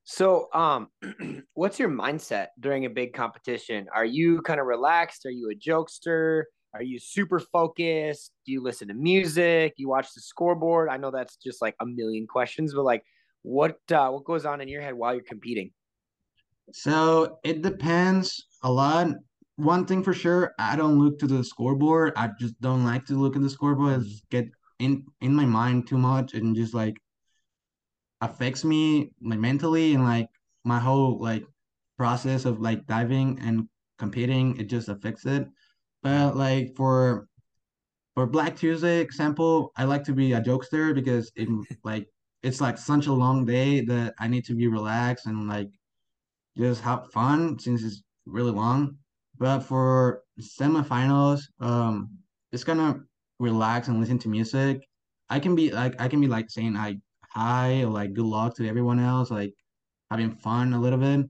So, 0.04 0.48
um, 0.54 0.88
what's 1.54 1.78
your 1.78 1.90
mindset 1.90 2.48
during 2.58 2.86
a 2.86 2.90
big 2.90 3.12
competition? 3.12 3.86
Are 3.94 4.04
you 4.04 4.40
kind 4.42 4.58
of 4.60 4.66
relaxed? 4.66 5.26
Are 5.26 5.30
you 5.30 5.50
a 5.50 5.54
jokester? 5.54 6.44
Are 6.74 6.82
you 6.82 6.98
super 6.98 7.38
focused? 7.38 8.32
Do 8.46 8.52
you 8.52 8.62
listen 8.62 8.88
to 8.88 8.94
music? 8.94 9.74
You 9.76 9.88
watch 9.88 10.12
the 10.14 10.20
scoreboard? 10.20 10.88
I 10.88 10.96
know 10.96 11.10
that's 11.10 11.36
just 11.36 11.62
like 11.62 11.74
a 11.80 11.86
million 11.86 12.26
questions, 12.26 12.74
but 12.74 12.84
like, 12.84 13.02
what 13.42 13.78
uh, 13.90 14.08
what 14.10 14.24
goes 14.24 14.44
on 14.44 14.60
in 14.60 14.68
your 14.68 14.82
head 14.82 14.94
while 14.94 15.14
you're 15.14 15.22
competing? 15.22 15.70
So 16.72 17.38
it 17.44 17.62
depends 17.62 18.46
a 18.62 18.70
lot. 18.70 19.08
One 19.56 19.86
thing 19.86 20.02
for 20.02 20.12
sure, 20.12 20.54
I 20.58 20.76
don't 20.76 20.98
look 20.98 21.18
to 21.20 21.26
the 21.26 21.42
scoreboard. 21.42 22.12
I 22.16 22.30
just 22.38 22.60
don't 22.60 22.84
like 22.84 23.06
to 23.06 23.14
look 23.14 23.36
at 23.36 23.42
the 23.42 23.50
scoreboard. 23.50 24.00
I 24.00 24.02
just 24.04 24.28
get 24.30 24.48
in 24.78 25.04
in 25.20 25.34
my 25.34 25.46
mind 25.46 25.86
too 25.86 25.98
much 25.98 26.34
and 26.34 26.54
just 26.54 26.74
like 26.74 26.96
affects 28.20 28.64
me 28.64 29.12
like 29.22 29.38
mentally 29.38 29.94
and 29.94 30.04
like 30.04 30.28
my 30.64 30.78
whole 30.78 31.20
like 31.20 31.44
process 31.96 32.44
of 32.44 32.60
like 32.60 32.86
diving 32.86 33.38
and 33.42 33.68
competing. 33.98 34.58
It 34.58 34.64
just 34.64 34.88
affects 34.88 35.26
it. 35.26 35.48
But 36.02 36.36
like 36.36 36.74
for 36.76 37.28
for 38.14 38.26
Black 38.26 38.56
Tuesday 38.56 39.00
example, 39.00 39.72
I 39.76 39.84
like 39.84 40.04
to 40.04 40.12
be 40.12 40.32
a 40.32 40.40
jokester 40.40 40.94
because 40.94 41.30
it 41.36 41.48
like 41.84 42.06
it's 42.42 42.60
like 42.60 42.78
such 42.78 43.06
a 43.06 43.12
long 43.12 43.44
day 43.44 43.80
that 43.82 44.14
I 44.18 44.28
need 44.28 44.44
to 44.46 44.54
be 44.54 44.68
relaxed 44.68 45.26
and 45.26 45.48
like 45.48 45.70
just 46.56 46.82
have 46.82 47.10
fun 47.12 47.58
since 47.58 47.82
it's 47.82 48.02
really 48.26 48.50
long. 48.52 48.96
But 49.38 49.60
for 49.60 50.22
semifinals, 50.40 51.42
um, 51.60 52.10
it's 52.52 52.64
gonna 52.64 53.00
relax 53.38 53.88
and 53.88 54.00
listen 54.00 54.18
to 54.20 54.28
music. 54.28 54.82
I 55.30 55.38
can 55.38 55.54
be 55.54 55.70
like 55.70 56.00
I 56.00 56.08
can 56.08 56.20
be 56.20 56.26
like 56.28 56.50
saying 56.50 56.74
like 56.74 56.98
hi 57.28 57.82
or 57.82 57.90
like 57.90 58.14
good 58.14 58.26
luck 58.26 58.56
to 58.56 58.68
everyone 58.68 58.98
else, 59.00 59.30
like 59.30 59.54
having 60.10 60.34
fun 60.34 60.72
a 60.72 60.80
little 60.80 60.98
bit, 60.98 61.28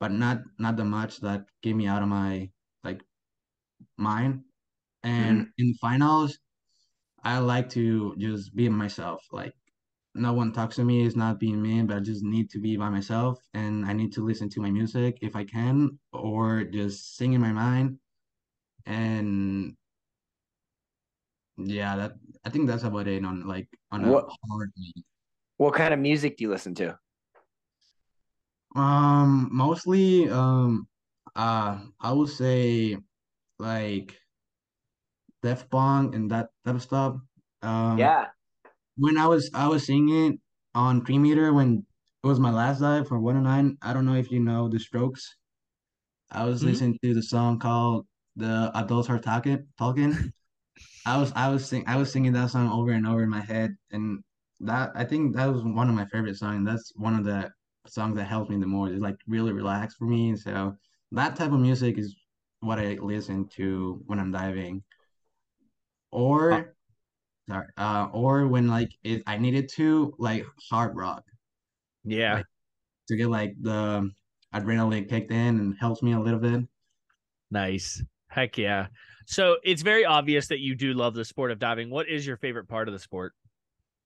but 0.00 0.12
not 0.12 0.42
not 0.58 0.76
the 0.76 0.84
much 0.84 1.18
that 1.20 1.46
get 1.62 1.76
me 1.76 1.86
out 1.86 2.02
of 2.02 2.08
my 2.08 2.50
like 2.84 3.02
mind. 3.96 4.42
And 5.02 5.42
mm-hmm. 5.42 5.50
in 5.58 5.66
the 5.68 5.78
finals, 5.80 6.38
I 7.22 7.38
like 7.38 7.68
to 7.70 8.14
just 8.18 8.54
be 8.54 8.68
myself. 8.68 9.22
Like 9.32 9.54
no 10.14 10.32
one 10.32 10.52
talks 10.52 10.76
to 10.76 10.84
me 10.84 11.04
is 11.04 11.16
not 11.16 11.38
being 11.38 11.60
mean, 11.62 11.86
but 11.86 11.96
I 11.96 12.00
just 12.00 12.24
need 12.24 12.50
to 12.50 12.58
be 12.58 12.76
by 12.76 12.88
myself 12.88 13.38
and 13.54 13.84
I 13.84 13.92
need 13.92 14.12
to 14.14 14.24
listen 14.24 14.48
to 14.50 14.60
my 14.60 14.70
music 14.70 15.18
if 15.22 15.36
I 15.36 15.44
can, 15.44 15.98
or 16.12 16.64
just 16.64 17.16
sing 17.16 17.34
in 17.34 17.40
my 17.40 17.52
mind. 17.52 17.98
And 18.86 19.76
yeah, 21.58 21.96
that 21.96 22.12
I 22.44 22.50
think 22.50 22.66
that's 22.68 22.84
about 22.84 23.08
it 23.08 23.24
on 23.24 23.46
like 23.46 23.68
on 23.90 24.04
a 24.04 24.10
What 24.10 24.28
hard 24.48 24.72
day. 24.76 25.02
What 25.58 25.74
kind 25.74 25.92
of 25.94 26.00
music 26.00 26.36
do 26.36 26.44
you 26.44 26.50
listen 26.50 26.74
to? 26.76 26.98
Um, 28.74 29.48
mostly 29.52 30.28
um 30.28 30.88
uh 31.34 31.86
I 32.00 32.12
would 32.12 32.28
say 32.28 32.98
like 33.58 34.20
Daft 35.42 35.70
Punk 35.70 36.14
and 36.14 36.30
that 36.30 36.50
type 36.64 36.74
of 36.74 36.82
stuff. 36.82 37.16
Um 37.62 37.98
Yeah. 37.98 38.30
when 38.96 39.18
I 39.18 39.26
was 39.28 39.50
I 39.54 39.68
was 39.68 39.86
singing 39.86 40.40
on 40.74 41.04
three 41.04 41.18
meter 41.18 41.52
when 41.54 41.86
it 42.24 42.26
was 42.28 42.40
my 42.40 42.52
last 42.52 42.80
dive 42.80 43.08
for 43.08 43.20
109. 43.20 43.78
I 43.82 43.92
don't 43.94 44.06
know 44.06 44.16
if 44.16 44.30
you 44.32 44.40
know 44.40 44.68
the 44.68 44.78
Strokes. 44.80 45.36
I 46.30 46.44
was 46.46 46.62
Mhm. 46.62 46.64
listening 46.64 46.98
to 47.02 47.14
the 47.14 47.22
song 47.22 47.58
called 47.58 48.06
"The 48.36 48.70
Adults 48.74 49.10
Are 49.10 49.18
Talking." 49.20 49.68
Talking. 49.78 50.14
I 51.06 51.18
was 51.18 51.32
I 51.34 51.48
was 51.50 51.66
sing 51.68 51.84
I 51.88 51.96
was 51.98 52.12
singing 52.12 52.32
that 52.34 52.50
song 52.50 52.70
over 52.70 52.92
and 52.92 53.06
over 53.06 53.22
in 53.24 53.30
my 53.30 53.42
head, 53.42 53.76
and 53.92 54.24
that 54.60 54.92
I 54.94 55.04
think 55.04 55.36
that 55.36 55.46
was 55.46 55.62
one 55.64 55.88
of 55.88 55.94
my 55.94 56.06
favorite 56.06 56.36
songs. 56.36 56.66
That's 56.66 56.92
one 56.96 57.14
of 57.14 57.24
the 57.24 57.50
songs 57.86 58.16
that 58.16 58.24
helps 58.24 58.50
me 58.50 58.58
the 58.58 58.66
most. 58.66 58.92
It's 58.92 59.02
like 59.02 59.16
really 59.26 59.52
relaxed 59.52 59.98
for 59.98 60.06
me. 60.06 60.36
So 60.36 60.76
that 61.12 61.36
type 61.36 61.52
of 61.52 61.60
music 61.60 61.98
is 61.98 62.16
what 62.60 62.78
I 62.78 62.94
listen 63.00 63.48
to 63.56 64.02
when 64.06 64.18
I'm 64.18 64.32
diving, 64.32 64.82
Uh, 66.50 66.62
or 66.62 66.74
sorry, 67.48 67.66
uh, 67.76 68.08
or 68.12 68.48
when 68.48 68.68
like 68.68 68.90
it 69.04 69.22
I 69.26 69.38
needed 69.38 69.68
to 69.76 70.14
like 70.18 70.46
hard 70.70 70.96
rock, 70.96 71.24
yeah. 72.04 72.34
like 72.34 72.46
to 73.08 73.16
get 73.16 73.28
like 73.28 73.54
the 73.60 74.10
adrenaline 74.54 75.08
kicked 75.08 75.32
in 75.32 75.60
and 75.60 75.76
helps 75.78 76.02
me 76.02 76.12
a 76.12 76.20
little 76.20 76.40
bit. 76.40 76.64
Nice. 77.50 78.02
Heck 78.28 78.58
yeah. 78.58 78.88
So 79.26 79.56
it's 79.64 79.82
very 79.82 80.04
obvious 80.04 80.48
that 80.48 80.60
you 80.60 80.74
do 80.74 80.92
love 80.94 81.14
the 81.14 81.24
sport 81.24 81.50
of 81.50 81.58
diving. 81.58 81.90
What 81.90 82.08
is 82.08 82.26
your 82.26 82.36
favorite 82.36 82.68
part 82.68 82.88
of 82.88 82.92
the 82.94 83.00
sport? 83.00 83.34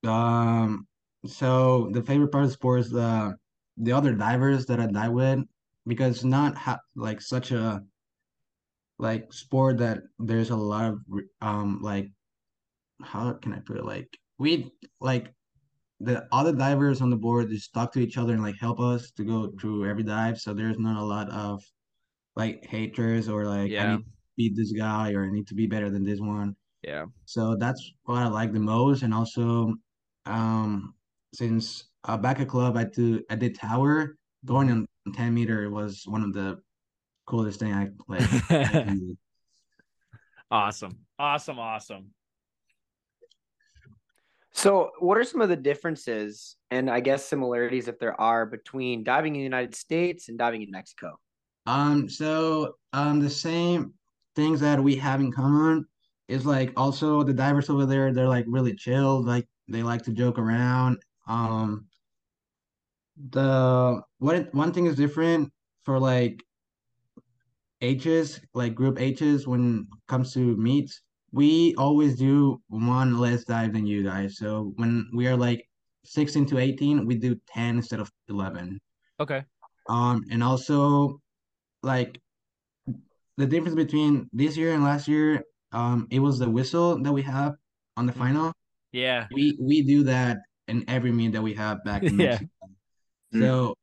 Um, 0.04 0.87
so 1.26 1.90
the 1.92 2.02
favorite 2.02 2.33
part 2.33 2.45
of 2.45 2.50
the 2.50 2.54
sport 2.54 2.80
is 2.80 2.90
the 2.90 3.37
the 3.76 3.92
other 3.92 4.14
divers 4.14 4.66
that 4.66 4.80
I 4.80 4.87
dive 4.87 5.12
with 5.12 5.40
because 5.87 6.16
it's 6.16 6.25
not 6.25 6.57
ha 6.57 6.78
like 6.95 7.21
such 7.21 7.50
a 7.52 7.83
like 8.99 9.33
sport 9.33 9.78
that 9.78 10.02
there's 10.19 10.50
a 10.50 10.57
lot 10.57 10.92
of 10.92 11.00
um 11.40 11.80
like 11.83 12.09
how 13.02 13.33
can 13.35 13.52
I 13.54 13.61
put 13.61 13.78
it 13.78 13.85
like 13.85 14.19
we 14.38 14.73
like 15.00 15.35
the 16.00 16.26
other 16.33 16.54
divers 16.54 17.00
on 17.02 17.11
the 17.11 17.16
board 17.16 17.50
just 17.50 17.75
talk 17.75 17.92
to 17.92 18.00
each 18.00 18.19
other 18.19 18.35
and 18.35 18.42
like 18.42 18.57
help 18.61 18.80
us 18.80 19.11
to 19.12 19.25
go 19.25 19.52
through 19.61 19.88
every 19.88 20.02
dive 20.04 20.40
so 20.40 20.54
there's 20.54 20.78
not 20.78 21.00
a 21.00 21.04
lot 21.04 21.30
of 21.30 21.62
like 22.37 22.66
haters 22.66 23.28
or 23.28 23.47
like 23.47 23.71
Yeah. 23.71 23.85
I 23.85 23.97
need 23.97 24.04
to 24.04 24.11
beat 24.37 24.57
this 24.57 24.73
guy 24.73 25.12
or 25.14 25.25
I 25.26 25.30
need 25.30 25.49
to 25.49 25.54
be 25.54 25.66
better 25.66 25.90
than 25.90 26.04
this 26.04 26.21
one 26.21 26.57
Yeah. 26.83 27.07
so 27.26 27.57
that's 27.57 27.92
what 28.04 28.23
I 28.23 28.28
like 28.28 28.52
the 28.52 28.61
most 28.61 29.02
and 29.02 29.14
also 29.14 29.75
um 30.27 30.95
since 31.35 31.85
uh, 32.05 32.17
back 32.17 32.41
at 32.41 32.49
club 32.49 32.77
I 32.77 32.85
do 32.85 33.23
I 33.31 33.37
did 33.37 33.55
tower 33.55 34.17
going 34.45 34.71
on 34.71 34.87
10 35.15 35.35
meter 35.35 35.71
was 35.71 36.05
one 36.07 36.23
of 36.23 36.33
the 36.33 36.61
coolest 37.27 37.61
thing 37.61 37.73
I 37.73 37.89
played. 38.07 39.17
Awesome. 40.50 40.99
Awesome. 41.19 41.59
Awesome. 41.59 42.11
So, 44.53 44.91
what 44.99 45.17
are 45.17 45.25
some 45.25 45.41
of 45.41 45.49
the 45.49 45.57
differences 45.57 46.57
and 46.73 46.91
I 46.91 47.00
guess 47.00 47.25
similarities, 47.25 47.87
if 47.87 47.99
there 47.99 48.21
are, 48.21 48.45
between 48.47 49.05
diving 49.05 49.37
in 49.37 49.41
the 49.41 49.45
United 49.45 49.75
States 49.77 50.29
and 50.29 50.37
diving 50.37 50.62
in 50.62 50.71
Mexico? 50.71 51.19
Um, 51.67 52.09
so 52.09 52.75
um, 52.93 53.21
the 53.21 53.31
same 53.31 53.95
things 54.35 54.61
that 54.61 54.83
we 54.83 54.97
have 54.97 55.21
in 55.21 55.31
common 55.31 55.87
is 56.27 56.45
like 56.45 56.73
also 56.77 57.23
the 57.23 57.33
divers 57.33 57.71
over 57.71 57.87
there, 57.87 58.12
they're 58.12 58.29
like 58.29 58.45
really 58.49 58.75
chill, 58.75 59.25
like 59.25 59.47
they 59.71 59.83
like 59.83 60.03
to 60.03 60.12
joke 60.12 60.39
around. 60.39 60.99
Um, 61.27 61.87
the 63.31 64.00
what 64.19 64.53
one 64.55 64.73
thing 64.73 64.87
is 64.87 64.97
different 64.97 65.53
for 65.83 65.99
like 65.99 66.43
H's, 67.81 68.41
like 68.55 68.75
group 68.75 69.00
H's 69.00 69.47
when 69.47 69.87
it 69.91 69.99
comes 70.09 70.35
to 70.35 70.57
meets, 70.57 71.00
we 71.33 71.75
always 71.77 72.17
do 72.17 72.61
one 72.69 73.19
less 73.19 73.45
dive 73.45 73.73
than 73.73 73.87
you 73.87 74.03
guys. 74.03 74.37
So 74.37 74.73
when 74.77 75.09
we 75.15 75.27
are 75.27 75.37
like 75.37 75.67
16 76.05 76.47
to 76.47 76.59
18, 76.59 77.07
we 77.07 77.15
do 77.15 77.37
10 77.55 77.77
instead 77.77 78.00
of 78.00 78.11
11. 78.29 78.79
Okay. 79.21 79.45
Um, 79.89 80.25
and 80.31 80.43
also 80.43 81.21
like 81.83 82.21
the 83.37 83.47
difference 83.47 83.75
between 83.75 84.29
this 84.33 84.57
year 84.57 84.75
and 84.75 84.85
last 84.85 85.09
year, 85.09 85.43
um, 85.73 86.07
it 86.11 86.19
was 86.19 86.39
the 86.39 86.50
whistle 86.50 87.00
that 87.03 87.12
we 87.12 87.23
have 87.23 87.55
on 87.97 88.07
the 88.07 88.12
final. 88.12 88.53
Yeah. 88.92 89.26
We 89.32 89.56
we 89.61 89.82
do 89.82 90.04
that 90.04 90.38
in 90.68 90.85
every 90.88 91.12
meet 91.12 91.32
that 91.32 91.42
we 91.42 91.54
have 91.54 91.85
back 91.85 92.02
in 92.02 92.16
Yeah. 92.18 92.26
Mexico. 92.26 92.49
So 93.32 93.75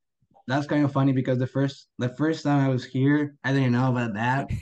that's 0.48 0.68
kind 0.68 0.84
of 0.86 0.92
funny 0.92 1.12
because 1.14 1.40
the 1.40 1.48
first 1.48 1.88
the 2.00 2.10
first 2.10 2.44
time 2.44 2.66
I 2.66 2.70
was 2.70 2.86
here, 2.86 3.36
I 3.44 3.54
didn't 3.54 3.74
know 3.74 3.90
about 3.92 4.14
that. 4.16 4.50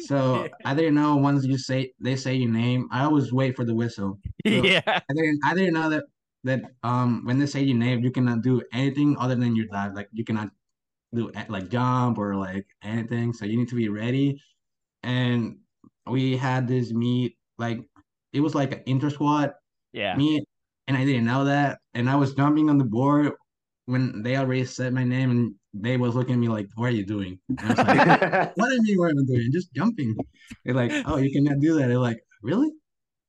So 0.00 0.48
I 0.64 0.74
didn't 0.74 0.96
know 0.96 1.16
once 1.16 1.46
you 1.46 1.56
say 1.56 1.92
they 2.00 2.16
say 2.16 2.34
your 2.34 2.50
name, 2.50 2.88
I 2.90 3.04
always 3.04 3.32
wait 3.32 3.54
for 3.56 3.64
the 3.64 3.74
whistle. 3.74 4.18
So 4.48 4.64
Yeah. 4.64 4.80
I 4.86 5.14
didn't 5.14 5.40
I 5.44 5.54
didn't 5.54 5.74
know 5.74 5.88
that 5.88 6.04
that 6.42 6.62
um 6.82 7.22
when 7.24 7.38
they 7.38 7.46
say 7.46 7.62
your 7.62 7.78
name, 7.78 8.00
you 8.02 8.10
cannot 8.10 8.42
do 8.42 8.60
anything 8.72 9.16
other 9.18 9.36
than 9.36 9.54
your 9.56 9.66
dive. 9.72 9.94
Like 9.94 10.08
you 10.12 10.24
cannot 10.24 10.50
do 11.14 11.30
like 11.48 11.68
jump 11.70 12.18
or 12.18 12.34
like 12.34 12.66
anything. 12.82 13.32
So 13.32 13.46
you 13.46 13.56
need 13.56 13.68
to 13.68 13.76
be 13.76 13.88
ready. 13.88 14.42
And 15.04 15.58
we 16.06 16.36
had 16.36 16.66
this 16.68 16.92
meet 16.92 17.36
like 17.56 17.80
it 18.32 18.40
was 18.40 18.54
like 18.54 18.72
an 18.72 18.82
inter 18.86 19.10
squad 19.10 19.52
Yeah. 19.94 20.16
Me 20.16 20.44
and 20.88 20.96
I 20.96 21.04
didn't 21.04 21.24
know 21.24 21.44
that. 21.44 21.78
And 21.94 22.10
I 22.10 22.16
was 22.16 22.34
jumping 22.34 22.68
on 22.68 22.78
the 22.78 22.84
board 22.84 23.32
when 23.86 24.22
they 24.22 24.36
already 24.36 24.64
said 24.64 24.92
my 24.92 25.04
name, 25.04 25.30
and 25.30 25.54
they 25.72 25.96
was 25.96 26.14
looking 26.14 26.34
at 26.34 26.40
me 26.40 26.48
like, 26.48 26.66
"What 26.74 26.86
are 26.86 26.96
you 26.96 27.06
doing?" 27.06 27.38
And 27.48 27.60
I 27.60 27.68
was 27.68 27.78
like, 27.78 28.56
"What 28.56 28.68
do 28.68 28.74
you 28.74 28.82
mean 28.82 28.98
what 28.98 29.10
am 29.10 29.18
I 29.18 29.24
doing? 29.26 29.52
Just 29.52 29.72
jumping." 29.72 30.16
They're 30.64 30.74
like, 30.74 30.92
"Oh, 31.06 31.18
you 31.18 31.30
cannot 31.32 31.60
do 31.60 31.78
that." 31.78 31.88
They're 31.88 31.98
like, 31.98 32.18
"Really?" 32.42 32.70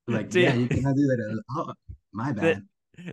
They're 0.07 0.17
like, 0.17 0.29
Dude. 0.29 0.43
"Yeah, 0.43 0.53
you 0.55 0.67
cannot 0.67 0.95
do 0.95 1.05
that." 1.07 1.43
Like, 1.47 1.67
oh, 1.67 1.73
my 2.13 2.31
bad. 2.31 2.63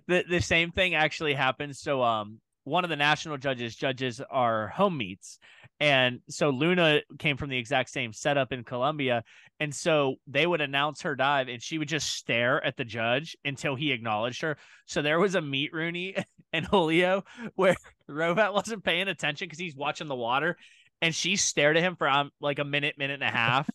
the 0.06 0.24
the 0.28 0.40
same 0.40 0.70
thing 0.70 0.94
actually 0.94 1.34
happens. 1.34 1.78
So 1.78 2.02
um 2.02 2.40
one 2.64 2.84
of 2.84 2.90
the 2.90 2.96
national 2.96 3.38
judges 3.38 3.74
judges 3.74 4.20
our 4.30 4.68
home 4.68 4.96
meets. 4.96 5.38
And 5.80 6.20
so 6.28 6.50
Luna 6.50 7.00
came 7.18 7.36
from 7.36 7.50
the 7.50 7.58
exact 7.58 7.90
same 7.90 8.12
setup 8.12 8.52
in 8.52 8.62
Colombia. 8.62 9.24
And 9.58 9.74
so 9.74 10.16
they 10.28 10.46
would 10.46 10.60
announce 10.60 11.02
her 11.02 11.16
dive 11.16 11.48
and 11.48 11.60
she 11.60 11.78
would 11.78 11.88
just 11.88 12.14
stare 12.14 12.64
at 12.64 12.76
the 12.76 12.84
judge 12.84 13.36
until 13.44 13.74
he 13.74 13.90
acknowledged 13.90 14.42
her. 14.42 14.56
So 14.86 15.02
there 15.02 15.18
was 15.18 15.34
a 15.34 15.40
meet 15.40 15.72
Rooney 15.72 16.14
and 16.52 16.66
Julio 16.66 17.24
where 17.56 17.74
Rovat 18.08 18.52
wasn't 18.52 18.84
paying 18.84 19.08
attention 19.08 19.46
because 19.46 19.58
he's 19.58 19.74
watching 19.74 20.06
the 20.06 20.14
water 20.14 20.56
and 21.00 21.12
she 21.12 21.34
stared 21.34 21.76
at 21.76 21.82
him 21.82 21.96
for 21.96 22.08
um, 22.08 22.30
like 22.40 22.60
a 22.60 22.64
minute, 22.64 22.96
minute 22.96 23.14
and 23.14 23.24
a 23.24 23.36
half. 23.36 23.68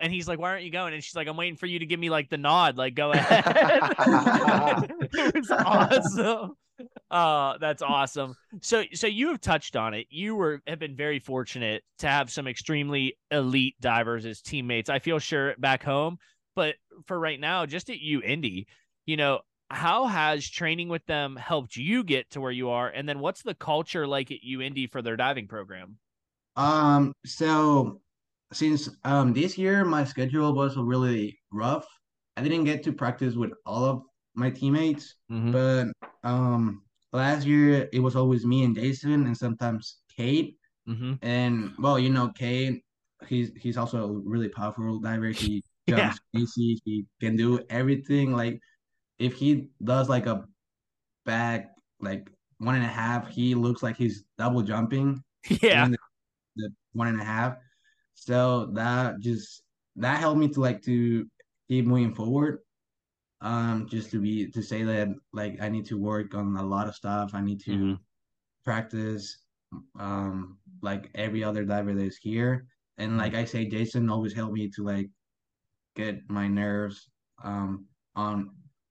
And 0.00 0.12
he's 0.12 0.28
like, 0.28 0.38
Why 0.38 0.50
aren't 0.50 0.64
you 0.64 0.70
going? 0.70 0.94
And 0.94 1.02
she's 1.02 1.16
like, 1.16 1.26
I'm 1.26 1.36
waiting 1.36 1.56
for 1.56 1.66
you 1.66 1.78
to 1.80 1.86
give 1.86 1.98
me 1.98 2.10
like 2.10 2.28
the 2.28 2.36
nod. 2.36 2.76
Like, 2.76 2.94
go 2.94 3.10
ahead. 3.10 3.42
it 5.12 5.34
was 5.34 5.50
awesome. 5.50 6.52
Uh, 7.10 7.56
that's 7.58 7.80
awesome. 7.80 8.34
So, 8.60 8.84
so 8.92 9.06
you 9.06 9.28
have 9.28 9.40
touched 9.40 9.76
on 9.76 9.94
it. 9.94 10.06
You 10.10 10.36
were 10.36 10.60
have 10.66 10.78
been 10.78 10.94
very 10.94 11.18
fortunate 11.18 11.82
to 12.00 12.06
have 12.06 12.30
some 12.30 12.46
extremely 12.46 13.16
elite 13.30 13.76
divers 13.80 14.26
as 14.26 14.42
teammates. 14.42 14.90
I 14.90 14.98
feel 14.98 15.18
sure 15.18 15.54
back 15.58 15.82
home, 15.82 16.18
but 16.54 16.74
for 17.06 17.18
right 17.18 17.40
now, 17.40 17.64
just 17.66 17.88
at 17.88 17.96
UIndy, 17.96 18.66
you 19.06 19.16
know, 19.16 19.40
how 19.70 20.06
has 20.06 20.48
training 20.48 20.88
with 20.88 21.04
them 21.06 21.36
helped 21.36 21.76
you 21.76 22.04
get 22.04 22.30
to 22.30 22.40
where 22.40 22.52
you 22.52 22.70
are? 22.70 22.88
And 22.88 23.08
then 23.08 23.20
what's 23.20 23.42
the 23.42 23.54
culture 23.54 24.06
like 24.06 24.30
at 24.30 24.38
UIndy 24.46 24.90
for 24.90 25.02
their 25.02 25.16
diving 25.16 25.48
program? 25.48 25.98
Um, 26.56 27.12
so 27.24 28.00
since 28.52 28.88
um 29.04 29.34
this 29.34 29.58
year 29.58 29.84
my 29.84 30.04
schedule 30.04 30.54
was 30.54 30.76
really 30.76 31.38
rough, 31.52 31.86
I 32.36 32.42
didn't 32.42 32.64
get 32.64 32.82
to 32.84 32.92
practice 32.92 33.34
with 33.34 33.52
all 33.66 33.84
of 33.84 34.02
my 34.38 34.50
teammates. 34.50 35.16
Mhm. 35.30 35.52
But 35.52 36.28
um 36.28 36.82
last 37.12 37.46
year 37.46 37.88
it 37.92 38.00
was 38.00 38.16
always 38.16 38.44
me 38.46 38.64
and 38.64 38.74
Jason 38.74 39.26
and 39.26 39.36
sometimes 39.36 39.98
Cade. 40.16 40.54
Mm-hmm. 40.88 41.14
And 41.22 41.72
well, 41.78 41.98
you 41.98 42.10
know, 42.10 42.30
Cade, 42.34 42.80
he's 43.26 43.50
he's 43.56 43.76
also 43.76 43.98
a 44.08 44.12
really 44.24 44.48
powerful 44.48 45.00
diver. 45.00 45.28
He 45.30 45.62
Yeah. 45.88 46.12
jumps 46.12 46.20
easy, 46.34 46.78
he 46.84 47.06
can 47.20 47.34
do 47.36 47.60
everything. 47.70 48.32
Like 48.36 48.60
if 49.18 49.34
he 49.34 49.68
does 49.82 50.08
like 50.08 50.26
a 50.26 50.44
back 51.24 51.70
like 52.00 52.30
one 52.58 52.74
and 52.74 52.84
a 52.84 52.88
half, 52.88 53.28
he 53.28 53.54
looks 53.54 53.82
like 53.82 53.96
he's 53.96 54.24
double 54.36 54.62
jumping 54.62 55.22
Yeah. 55.62 55.88
the, 55.88 55.98
the 56.56 56.68
one 56.92 57.08
and 57.08 57.20
a 57.20 57.24
half. 57.24 57.56
So 58.14 58.66
that 58.74 59.20
just 59.20 59.62
that 59.96 60.18
helped 60.20 60.38
me 60.38 60.48
to 60.48 60.60
like 60.60 60.82
to 60.82 61.26
keep 61.68 61.86
moving 61.86 62.14
forward. 62.14 62.58
Um, 63.40 63.86
just 63.88 64.10
to 64.10 64.20
be 64.20 64.50
to 64.50 64.62
say 64.62 64.82
that 64.82 65.08
like 65.32 65.60
I 65.60 65.68
need 65.68 65.86
to 65.86 65.98
work 65.98 66.34
on 66.34 66.56
a 66.56 66.62
lot 66.66 66.88
of 66.88 66.94
stuff. 66.94 67.30
I 67.34 67.40
need 67.40 67.60
to 67.64 67.70
Mhm. 67.72 67.98
practice 68.64 69.38
um 69.98 70.58
like 70.82 71.10
every 71.14 71.44
other 71.44 71.64
diver 71.64 71.94
that 71.94 72.04
is 72.04 72.16
here. 72.16 72.66
And 72.96 73.16
like 73.16 73.34
I 73.34 73.44
say, 73.44 73.66
Jason 73.66 74.10
always 74.10 74.32
helped 74.34 74.54
me 74.54 74.68
to 74.70 74.82
like 74.82 75.08
get 75.94 76.28
my 76.28 76.48
nerves 76.48 77.08
um 77.44 77.86
on 78.16 78.50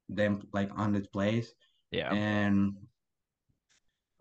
them 0.10 0.42
like 0.54 0.72
on 0.80 0.94
this 0.94 1.08
place 1.08 1.54
Yeah. 1.92 2.14
and 2.14 2.78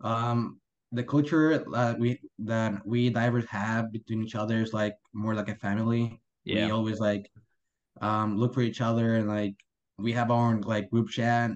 um 0.01 0.59
the 0.91 1.03
culture 1.03 1.57
that 1.71 1.99
we 1.99 2.19
that 2.39 2.85
we 2.85 3.09
divers 3.09 3.45
have 3.45 3.91
between 3.91 4.23
each 4.23 4.35
other 4.35 4.61
is 4.61 4.73
like 4.73 4.95
more 5.13 5.35
like 5.35 5.49
a 5.49 5.55
family. 5.55 6.21
yeah. 6.43 6.65
We 6.65 6.71
always 6.71 6.99
like 6.99 7.29
um 8.01 8.37
look 8.37 8.53
for 8.53 8.61
each 8.61 8.81
other 8.81 9.15
and 9.15 9.27
like 9.27 9.55
we 9.97 10.11
have 10.13 10.31
our 10.31 10.49
own 10.49 10.61
like 10.61 10.89
group 10.89 11.09
chat. 11.09 11.51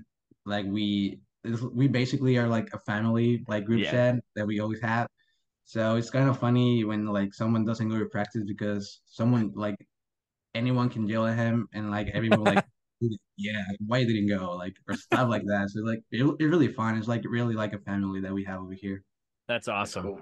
Like 0.45 0.65
we 0.65 1.19
we 1.73 1.87
basically 1.87 2.37
are 2.37 2.47
like 2.47 2.69
a 2.73 2.79
family 2.79 3.43
like 3.47 3.65
group 3.65 3.81
Yeah. 3.81 3.91
chat 3.91 4.15
that 4.35 4.45
we 4.45 4.59
always 4.59 4.81
have. 4.81 5.07
So 5.65 5.95
it's 5.95 6.09
kind 6.09 6.29
of 6.29 6.39
funny 6.39 6.83
when 6.83 7.05
like 7.05 7.33
someone 7.33 7.65
doesn't 7.65 7.89
go 7.89 7.99
to 7.99 8.05
practice 8.05 8.43
because 8.45 9.01
someone 9.05 9.51
like 9.55 9.77
anyone 10.53 10.89
can 10.89 11.07
yell 11.07 11.25
at 11.25 11.37
him 11.37 11.67
and 11.73 11.89
like 11.91 12.09
everyone 12.13 12.41
like 12.43 12.65
yeah 13.37 13.63
why 13.87 14.03
didn't 14.03 14.27
go 14.27 14.55
like 14.55 14.75
or 14.87 14.95
stuff 14.95 15.29
like 15.29 15.43
that. 15.45 15.69
So 15.69 15.81
like 15.81 16.01
it, 16.11 16.23
it's 16.23 16.41
really 16.41 16.67
fun. 16.67 16.97
It's 16.97 17.07
like 17.07 17.23
really 17.25 17.55
like 17.55 17.73
a 17.73 17.79
family 17.79 18.21
that 18.21 18.33
we 18.33 18.43
have 18.45 18.61
over 18.61 18.73
here. 18.73 19.03
That's 19.47 19.67
awesome. 19.67 20.03
Cool. 20.03 20.21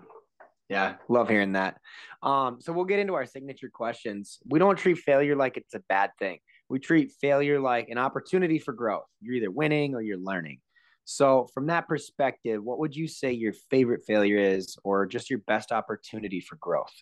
Yeah, 0.70 0.96
love 1.08 1.30
hearing 1.30 1.54
that. 1.54 1.80
Um, 2.22 2.62
so 2.62 2.72
we'll 2.72 2.86
get 2.86 3.00
into 3.00 3.16
our 3.16 3.26
signature 3.26 3.70
questions. 3.70 4.38
We 4.46 4.60
don't 4.60 4.78
treat 4.78 5.00
failure 5.00 5.36
like 5.36 5.58
it's 5.58 5.74
a 5.74 5.80
bad 5.90 6.12
thing. 6.20 6.40
We 6.70 6.80
treat 6.80 7.12
failure 7.20 7.60
like 7.60 7.90
an 7.90 7.98
opportunity 7.98 8.60
for 8.60 8.74
growth. 8.74 9.08
You're 9.22 9.36
either 9.36 9.52
winning 9.52 9.96
or 9.96 10.02
you're 10.02 10.20
learning. 10.20 10.60
So, 11.06 11.48
from 11.56 11.66
that 11.68 11.88
perspective, 11.88 12.64
what 12.64 12.78
would 12.78 12.96
you 12.96 13.08
say 13.08 13.32
your 13.32 13.54
favorite 13.72 14.04
failure 14.06 14.38
is, 14.38 14.78
or 14.84 15.08
just 15.08 15.30
your 15.30 15.40
best 15.40 15.72
opportunity 15.72 16.40
for 16.40 16.56
growth? 16.58 16.94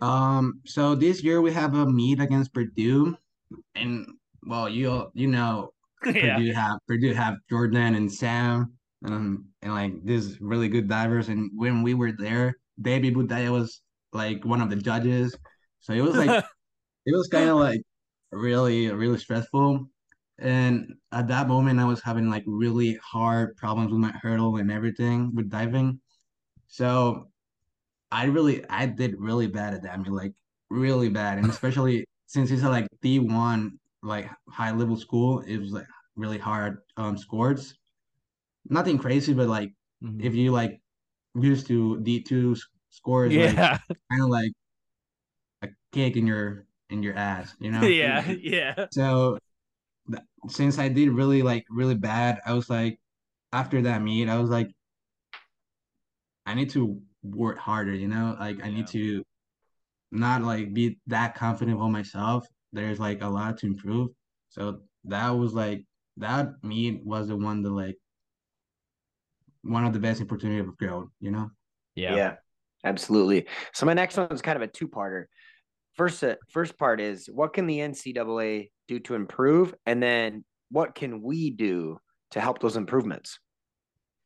Um, 0.00 0.60
so 0.66 0.96
this 0.96 1.22
year 1.22 1.40
we 1.40 1.52
have 1.52 1.74
a 1.74 1.86
meet 1.86 2.20
against 2.20 2.52
Purdue, 2.52 3.16
and 3.76 4.04
well, 4.44 4.68
you 4.68 5.10
you 5.14 5.28
know 5.28 5.72
yeah. 6.04 6.36
Purdue 6.36 6.52
have 6.52 6.78
Purdue 6.88 7.14
have 7.14 7.36
Jordan 7.48 7.94
and 7.94 8.12
Sam, 8.12 8.72
um, 9.04 9.46
and 9.62 9.72
like 9.72 9.92
these 10.04 10.40
really 10.40 10.68
good 10.68 10.88
divers. 10.88 11.28
And 11.28 11.48
when 11.54 11.84
we 11.84 11.94
were 11.94 12.10
there, 12.10 12.56
Baby 12.80 13.12
Budaya 13.12 13.52
was 13.52 13.80
like 14.12 14.44
one 14.44 14.60
of 14.60 14.70
the 14.70 14.76
judges, 14.76 15.36
so 15.78 15.92
it 15.92 16.00
was 16.00 16.16
like 16.16 16.44
it 17.06 17.16
was 17.16 17.28
kind 17.28 17.48
of 17.48 17.58
like 17.58 17.82
really 18.32 18.90
really 18.90 19.18
stressful. 19.18 19.86
And 20.38 20.94
at 21.12 21.28
that 21.28 21.48
moment, 21.48 21.78
I 21.80 21.84
was 21.84 22.02
having 22.02 22.28
like 22.30 22.44
really 22.46 22.96
hard 22.96 23.56
problems 23.56 23.92
with 23.92 24.00
my 24.00 24.12
hurdle 24.22 24.56
and 24.56 24.70
everything 24.72 25.34
with 25.34 25.50
diving. 25.50 26.00
So 26.68 27.30
I 28.10 28.26
really 28.26 28.68
I 28.68 28.86
did 28.86 29.16
really 29.18 29.46
bad 29.48 29.74
at 29.74 29.82
that. 29.82 29.92
I 29.94 29.96
mean, 29.98 30.12
like 30.14 30.34
really 30.70 31.08
bad, 31.08 31.38
and 31.38 31.48
especially 31.50 32.06
since 32.26 32.50
it's 32.50 32.62
a 32.62 32.70
like 32.70 32.88
D 33.02 33.18
one 33.20 33.78
like 34.02 34.30
high 34.50 34.72
level 34.72 34.96
school, 34.96 35.40
it 35.40 35.58
was 35.58 35.72
like 35.72 35.86
really 36.16 36.38
hard 36.38 36.78
um 36.96 37.16
scores. 37.18 37.76
Nothing 38.66 38.98
crazy, 38.98 39.34
but 39.34 39.48
like 39.48 39.72
Mhm. 40.00 40.22
if 40.22 40.34
you 40.34 40.52
like 40.52 40.80
used 41.36 41.66
to 41.68 42.00
D 42.02 42.22
two 42.22 42.56
scores, 42.90 43.36
like 43.38 43.58
yeah. 43.58 43.78
kind 44.10 44.22
of 44.22 44.30
like 44.30 44.52
a 45.62 45.68
kick 45.92 46.16
in 46.16 46.26
your 46.26 46.66
in 46.92 47.02
your 47.02 47.14
ass, 47.14 47.54
you 47.58 47.70
know? 47.72 47.82
yeah. 47.82 48.30
Yeah. 48.40 48.86
So 48.92 49.38
since 50.48 50.78
I 50.78 50.88
did 50.88 51.10
really 51.10 51.42
like 51.42 51.64
really 51.70 51.94
bad, 51.94 52.40
I 52.46 52.52
was 52.52 52.68
like 52.68 52.98
after 53.52 53.82
that 53.82 54.02
meet, 54.02 54.28
I 54.28 54.38
was 54.38 54.50
like 54.50 54.70
I 56.46 56.54
need 56.54 56.70
to 56.70 57.00
work 57.22 57.58
harder, 57.58 57.94
you 57.94 58.08
know? 58.08 58.36
Like 58.38 58.62
I 58.64 58.70
need 58.70 58.86
to 58.88 59.22
not 60.10 60.42
like 60.42 60.74
be 60.74 60.98
that 61.06 61.34
confident 61.34 61.80
on 61.80 61.92
myself. 61.92 62.46
There's 62.72 62.98
like 62.98 63.22
a 63.22 63.28
lot 63.28 63.58
to 63.58 63.66
improve. 63.66 64.10
So 64.50 64.80
that 65.04 65.30
was 65.30 65.54
like 65.54 65.84
that 66.18 66.62
meet 66.62 67.04
was 67.04 67.28
the 67.28 67.36
one 67.36 67.62
that 67.62 67.70
like 67.70 67.96
one 69.62 69.84
of 69.84 69.92
the 69.92 69.98
best 70.00 70.20
opportunity 70.20 70.60
of 70.60 70.76
growth, 70.76 71.08
you 71.20 71.30
know? 71.30 71.50
Yeah. 71.94 72.36
absolutely. 72.84 73.46
So 73.72 73.86
my 73.86 73.94
next 73.94 74.16
one 74.16 74.30
is 74.30 74.42
kind 74.42 74.56
of 74.56 74.62
a 74.62 74.66
two-parter. 74.66 75.26
First, 75.94 76.24
uh, 76.24 76.36
first 76.48 76.78
part 76.78 77.00
is 77.00 77.26
what 77.26 77.52
can 77.52 77.66
the 77.66 77.80
NCAA 77.80 78.70
do 78.88 78.98
to 79.00 79.14
improve, 79.14 79.74
and 79.86 80.02
then 80.02 80.44
what 80.70 80.94
can 80.94 81.22
we 81.22 81.50
do 81.50 81.98
to 82.30 82.40
help 82.40 82.60
those 82.60 82.76
improvements? 82.76 83.38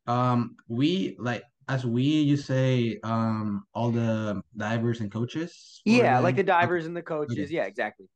Um 0.07 0.57
we 0.68 1.16
like 1.18 1.42
as 1.68 1.85
we 1.85 2.02
you 2.02 2.37
say 2.37 3.00
um 3.02 3.64
all 3.74 3.90
the 3.90 4.40
divers 4.57 5.00
and 5.00 5.11
coaches 5.11 5.83
Yeah, 5.85 6.20
like 6.20 6.37
the 6.37 6.44
divers 6.44 6.87
and 6.87 6.96
the 6.96 7.02
coaches. 7.02 7.50
Yeah, 7.50 7.64
exactly. 7.64 8.07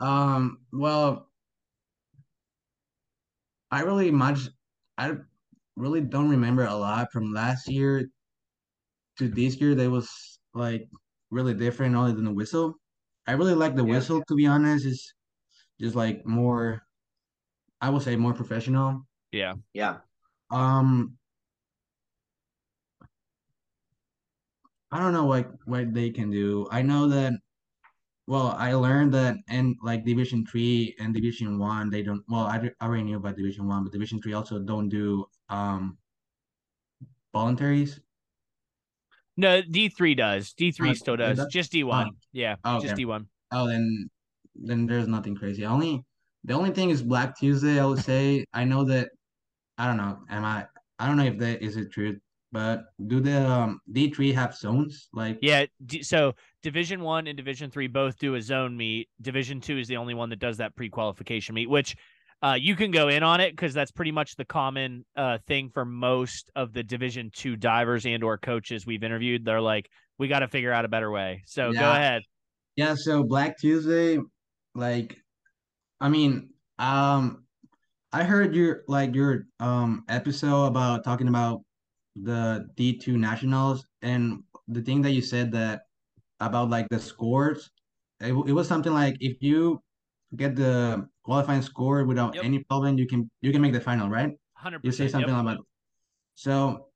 Um 0.00 0.60
well 0.72 1.28
I 3.70 3.82
really 3.82 4.10
much 4.10 4.48
I 4.96 5.16
really 5.76 6.00
don't 6.00 6.30
remember 6.30 6.64
a 6.64 6.74
lot 6.74 7.12
from 7.12 7.32
last 7.32 7.68
year 7.68 8.08
to 9.18 9.28
this 9.28 9.56
year 9.60 9.74
that 9.74 9.90
was 9.90 10.38
like 10.54 10.88
really 11.30 11.54
different 11.54 11.96
other 11.96 12.12
than 12.12 12.24
the 12.24 12.32
whistle. 12.32 12.74
I 13.26 13.32
really 13.32 13.54
like 13.54 13.74
the 13.76 13.84
Yeah. 13.84 13.94
whistle 13.94 14.22
to 14.28 14.34
be 14.34 14.46
honest. 14.46 14.86
It's 14.86 15.14
just 15.80 15.96
like 15.96 16.26
more 16.26 16.82
I 17.80 17.90
would 17.90 18.02
say 18.02 18.16
more 18.16 18.34
professional. 18.34 19.06
Yeah. 19.32 19.54
Yeah. 19.74 20.00
Um 20.50 21.18
I 24.90 24.98
don't 24.98 25.12
know 25.12 25.26
what 25.26 25.50
what 25.66 25.92
they 25.94 26.10
can 26.10 26.30
do. 26.30 26.68
I 26.70 26.82
know 26.82 27.08
that 27.08 27.34
well, 28.26 28.48
I 28.58 28.74
learned 28.74 29.14
that 29.14 29.36
in 29.50 29.76
like 29.82 30.04
Division 30.04 30.46
Three 30.46 30.94
and 31.00 31.14
Division 31.14 31.58
One, 31.58 31.90
they 31.90 32.02
don't. 32.02 32.24
Well, 32.28 32.46
I, 32.46 32.70
I 32.80 32.86
already 32.86 33.04
knew 33.04 33.16
about 33.18 33.36
Division 33.36 33.68
One, 33.68 33.84
but 33.84 33.92
Division 33.92 34.22
Three 34.22 34.34
also 34.34 34.60
don't 34.60 34.88
do 34.88 35.26
um 35.50 35.98
voluntaries. 37.32 38.00
No, 39.36 39.60
D 39.62 39.88
three 39.88 40.14
does. 40.14 40.52
D 40.52 40.70
three 40.70 40.90
Uh, 40.90 40.94
still 40.94 41.16
does. 41.16 41.38
does? 41.38 41.46
Just 41.52 41.72
D 41.72 41.84
one. 41.84 42.08
Oh. 42.12 42.16
Yeah. 42.32 42.56
Oh, 42.64 42.80
Just. 42.80 42.94
D 42.96 43.04
one. 43.04 43.26
Oh, 43.50 43.66
then 43.66 44.08
then 44.54 44.86
there's 44.86 45.08
nothing 45.08 45.34
crazy. 45.34 45.64
Only 45.66 46.02
the 46.44 46.54
only 46.54 46.70
thing 46.70 46.90
is 46.90 47.02
Black 47.02 47.36
Tuesday. 47.38 47.80
I 47.80 47.86
would 47.86 47.98
say 48.04 48.44
I 48.52 48.64
know 48.64 48.84
that 48.84 49.10
I 49.78 49.86
don't 49.86 49.96
know. 49.96 50.18
Am 50.30 50.44
I? 50.44 50.66
I 50.98 51.06
don't 51.06 51.16
know 51.16 51.24
if 51.24 51.38
that 51.38 51.62
is 51.62 51.76
it 51.76 51.90
true, 51.90 52.18
but 52.52 52.84
do 53.08 53.18
the 53.20 53.44
um 53.48 53.80
D 53.90 54.10
three 54.10 54.32
have 54.32 54.54
zones 54.54 55.08
like? 55.12 55.38
Yeah. 55.42 55.66
D- 55.84 56.02
so 56.04 56.34
Division 56.62 57.00
one 57.02 57.26
and 57.26 57.36
Division 57.36 57.70
three 57.70 57.88
both 57.88 58.18
do 58.18 58.36
a 58.36 58.42
zone 58.42 58.76
meet. 58.76 59.08
Division 59.20 59.60
two 59.60 59.78
is 59.78 59.88
the 59.88 59.96
only 59.96 60.14
one 60.14 60.30
that 60.30 60.38
does 60.38 60.58
that 60.58 60.76
pre 60.76 60.88
qualification 60.88 61.54
meet, 61.56 61.68
which 61.68 61.96
uh, 62.44 62.54
you 62.60 62.76
can 62.76 62.90
go 62.90 63.08
in 63.08 63.22
on 63.22 63.40
it 63.40 63.52
because 63.52 63.72
that's 63.72 63.90
pretty 63.90 64.12
much 64.12 64.36
the 64.36 64.44
common 64.44 65.06
uh, 65.16 65.38
thing 65.46 65.70
for 65.72 65.86
most 65.86 66.50
of 66.54 66.74
the 66.74 66.82
Division 66.82 67.30
two 67.32 67.56
divers 67.56 68.04
and 68.04 68.22
or 68.22 68.36
coaches 68.36 68.84
we've 68.84 69.02
interviewed. 69.02 69.46
They're 69.46 69.62
like, 69.62 69.88
we 70.18 70.28
got 70.28 70.40
to 70.40 70.48
figure 70.48 70.70
out 70.70 70.84
a 70.84 70.88
better 70.88 71.10
way. 71.10 71.42
So 71.46 71.72
go 71.72 71.90
ahead. 71.90 72.22
Yeah, 72.76 72.96
so 72.98 73.22
Black 73.22 73.56
Tuesday, 73.58 74.18
like, 74.74 75.16
I 76.02 76.10
mean, 76.10 76.50
um, 76.78 77.44
I 78.12 78.24
heard 78.24 78.54
your 78.54 78.82
like 78.88 79.14
your 79.14 79.46
um 79.58 80.04
episode 80.10 80.66
about 80.66 81.02
talking 81.02 81.28
about 81.28 81.62
the 82.14 82.68
D2 82.76 83.16
nationals 83.16 83.86
and 84.02 84.42
the 84.68 84.82
thing 84.82 85.00
that 85.02 85.12
you 85.12 85.22
said 85.22 85.50
that 85.52 85.82
about 86.40 86.68
like 86.68 86.88
the 86.90 87.00
scores, 87.00 87.70
it, 88.20 88.34
it 88.34 88.52
was 88.52 88.68
something 88.68 88.92
like 88.92 89.16
if 89.20 89.40
you 89.40 89.80
get 90.36 90.56
the 90.56 91.08
qualifying 91.24 91.62
score 91.62 92.04
without 92.04 92.34
Yep. 92.36 92.44
any 92.44 92.64
problem, 92.64 92.98
you 92.98 93.06
can 93.06 93.30
you 93.40 93.52
can 93.52 93.62
make 93.62 93.72
the 93.72 93.80
final, 93.80 94.08
right? 94.08 94.32
Hundred 94.54 94.84
You 94.84 94.92
say 94.92 95.08
something 95.08 95.34
about 95.34 95.66
so 96.34 96.88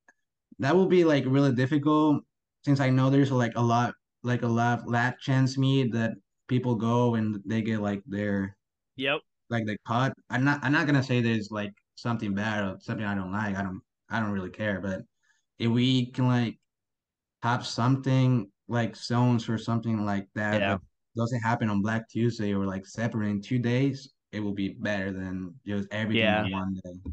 that 0.59 0.75
will 0.75 0.87
be 0.89 1.05
like 1.05 1.25
really 1.27 1.55
difficult 1.55 2.25
since 2.65 2.81
I 2.81 2.91
know 2.91 3.11
there's 3.11 3.33
like 3.33 3.55
a 3.57 3.63
lot 3.63 3.95
like 4.23 4.43
a 4.43 4.49
lot 4.49 4.81
of 4.81 4.87
lat 4.87 5.21
chance 5.21 5.59
meet 5.59 5.93
that 5.93 6.13
people 6.49 6.75
go 6.77 7.15
and 7.15 7.43
they 7.47 7.63
get 7.63 7.81
like 7.81 8.03
their 8.07 8.57
Yep. 8.97 9.21
like 9.51 9.67
the 9.67 9.79
cut. 9.87 10.13
I'm 10.31 10.45
not 10.45 10.63
I'm 10.65 10.73
not 10.73 10.87
gonna 10.87 11.03
say 11.03 11.21
there's 11.21 11.51
like 11.51 11.73
something 11.95 12.35
bad 12.35 12.65
or 12.65 12.79
something 12.81 13.07
I 13.07 13.15
don't 13.15 13.33
like. 13.33 13.57
I 13.57 13.63
don't 13.63 13.83
I 14.11 14.21
don't 14.21 14.33
really 14.33 14.51
care. 14.51 14.81
But 14.81 15.03
if 15.59 15.71
we 15.71 16.07
can 16.13 16.27
like 16.29 16.59
have 17.43 17.67
something 17.67 18.51
like 18.69 18.97
zones 18.97 19.49
or 19.49 19.59
something 19.59 20.05
like 20.05 20.29
that 20.35 20.61
Yeah. 20.61 20.69
that 20.75 20.81
doesn't 21.17 21.41
happen 21.41 21.69
on 21.71 21.83
Black 21.83 22.09
Tuesday 22.09 22.55
or 22.55 22.67
like 22.67 22.87
separate 22.87 23.29
in 23.29 23.41
two 23.41 23.59
days, 23.59 24.13
it 24.33 24.41
will 24.41 24.53
be 24.53 24.69
better 24.71 25.13
than 25.13 25.55
just 25.67 25.89
everything 25.91 26.23
Yeah. 26.23 26.45
in 26.47 26.53
one 26.53 26.81
day. 26.85 27.13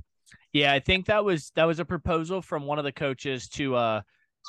Yeah, 0.54 0.74
I 0.74 0.80
think 0.80 1.06
that 1.08 1.24
was 1.24 1.52
that 1.56 1.66
was 1.66 1.80
a 1.80 1.86
proposal 1.86 2.42
from 2.42 2.66
one 2.66 2.78
of 2.80 2.86
the 2.86 2.92
coaches 2.92 3.48
to 3.50 3.76
uh 3.76 4.02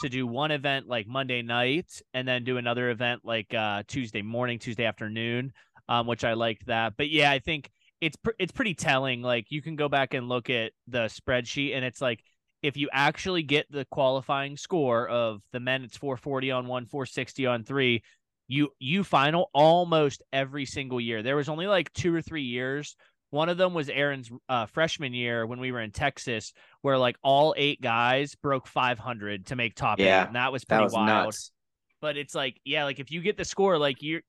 to 0.02 0.09
do 0.09 0.26
one 0.26 0.50
event 0.50 0.87
like 0.87 1.07
Monday 1.07 1.42
night 1.42 1.87
and 2.12 2.29
then 2.29 2.44
do 2.44 2.59
another 2.59 2.90
event 2.90 3.22
like 3.24 3.52
uh 3.55 3.83
Tuesday 3.88 4.22
morning, 4.22 4.59
Tuesday 4.59 4.85
afternoon, 4.85 5.52
um 5.88 6.07
which 6.07 6.24
I 6.24 6.35
liked 6.35 6.66
that. 6.66 6.94
But 6.96 7.11
yeah, 7.11 7.31
I 7.31 7.38
think 7.38 7.70
it's 8.00 8.16
pr- 8.16 8.31
it's 8.38 8.52
pretty 8.52 8.74
telling 8.74 9.22
like 9.22 9.46
you 9.50 9.62
can 9.62 9.74
go 9.76 9.88
back 9.88 10.14
and 10.14 10.29
look 10.29 10.50
at 10.50 10.72
the 10.87 11.07
spreadsheet 11.07 11.74
and 11.74 11.85
it's 11.85 12.00
like 12.00 12.22
if 12.62 12.76
you 12.76 12.88
actually 12.92 13.42
get 13.42 13.66
the 13.70 13.85
qualifying 13.90 14.57
score 14.57 15.09
of 15.09 15.40
the 15.52 15.61
men 15.61 15.83
it's 15.83 15.96
440 15.96 16.50
on 16.50 16.66
1, 16.66 16.87
460 16.87 17.46
on 17.46 17.64
3, 17.64 18.02
you 18.48 18.70
you 18.78 19.04
final 19.04 19.50
almost 19.52 20.22
every 20.32 20.66
single 20.66 21.00
year. 21.00 21.22
There 21.22 21.37
was 21.37 21.48
only 21.48 21.66
like 21.66 21.92
2 21.92 22.14
or 22.14 22.22
3 22.22 22.42
years 22.42 22.96
one 23.30 23.48
of 23.48 23.59
them 23.59 23.74
was 23.74 23.88
Aaron's 23.88 24.30
uh, 24.48 24.66
freshman 24.66 25.12
year 25.12 25.46
when 25.46 25.59
we 25.59 25.72
were 25.72 25.80
in 25.80 25.90
Texas, 25.90 26.52
where 26.82 26.96
like 26.96 27.16
all 27.22 27.54
eight 27.56 27.80
guys 27.80 28.35
broke 28.37 28.66
500 28.68 29.46
to 29.46 29.56
make 29.56 29.74
top 29.74 30.00
Yeah, 30.00 30.22
eight, 30.22 30.26
and 30.28 30.37
that 30.37 30.52
was 30.52 30.64
That 30.64 30.78
pretty 30.78 30.85
was 30.85 30.94
wild. 30.94 31.26
nuts. 31.26 31.52
But 32.00 32.16
it's 32.16 32.35
like, 32.35 32.61
yeah, 32.64 32.85
like 32.85 33.00
if 33.00 33.11
you 33.11 33.20
get 33.20 33.37
the 33.37 33.44
score, 33.44 33.78
like 33.78 34.02
you're, 34.02 34.20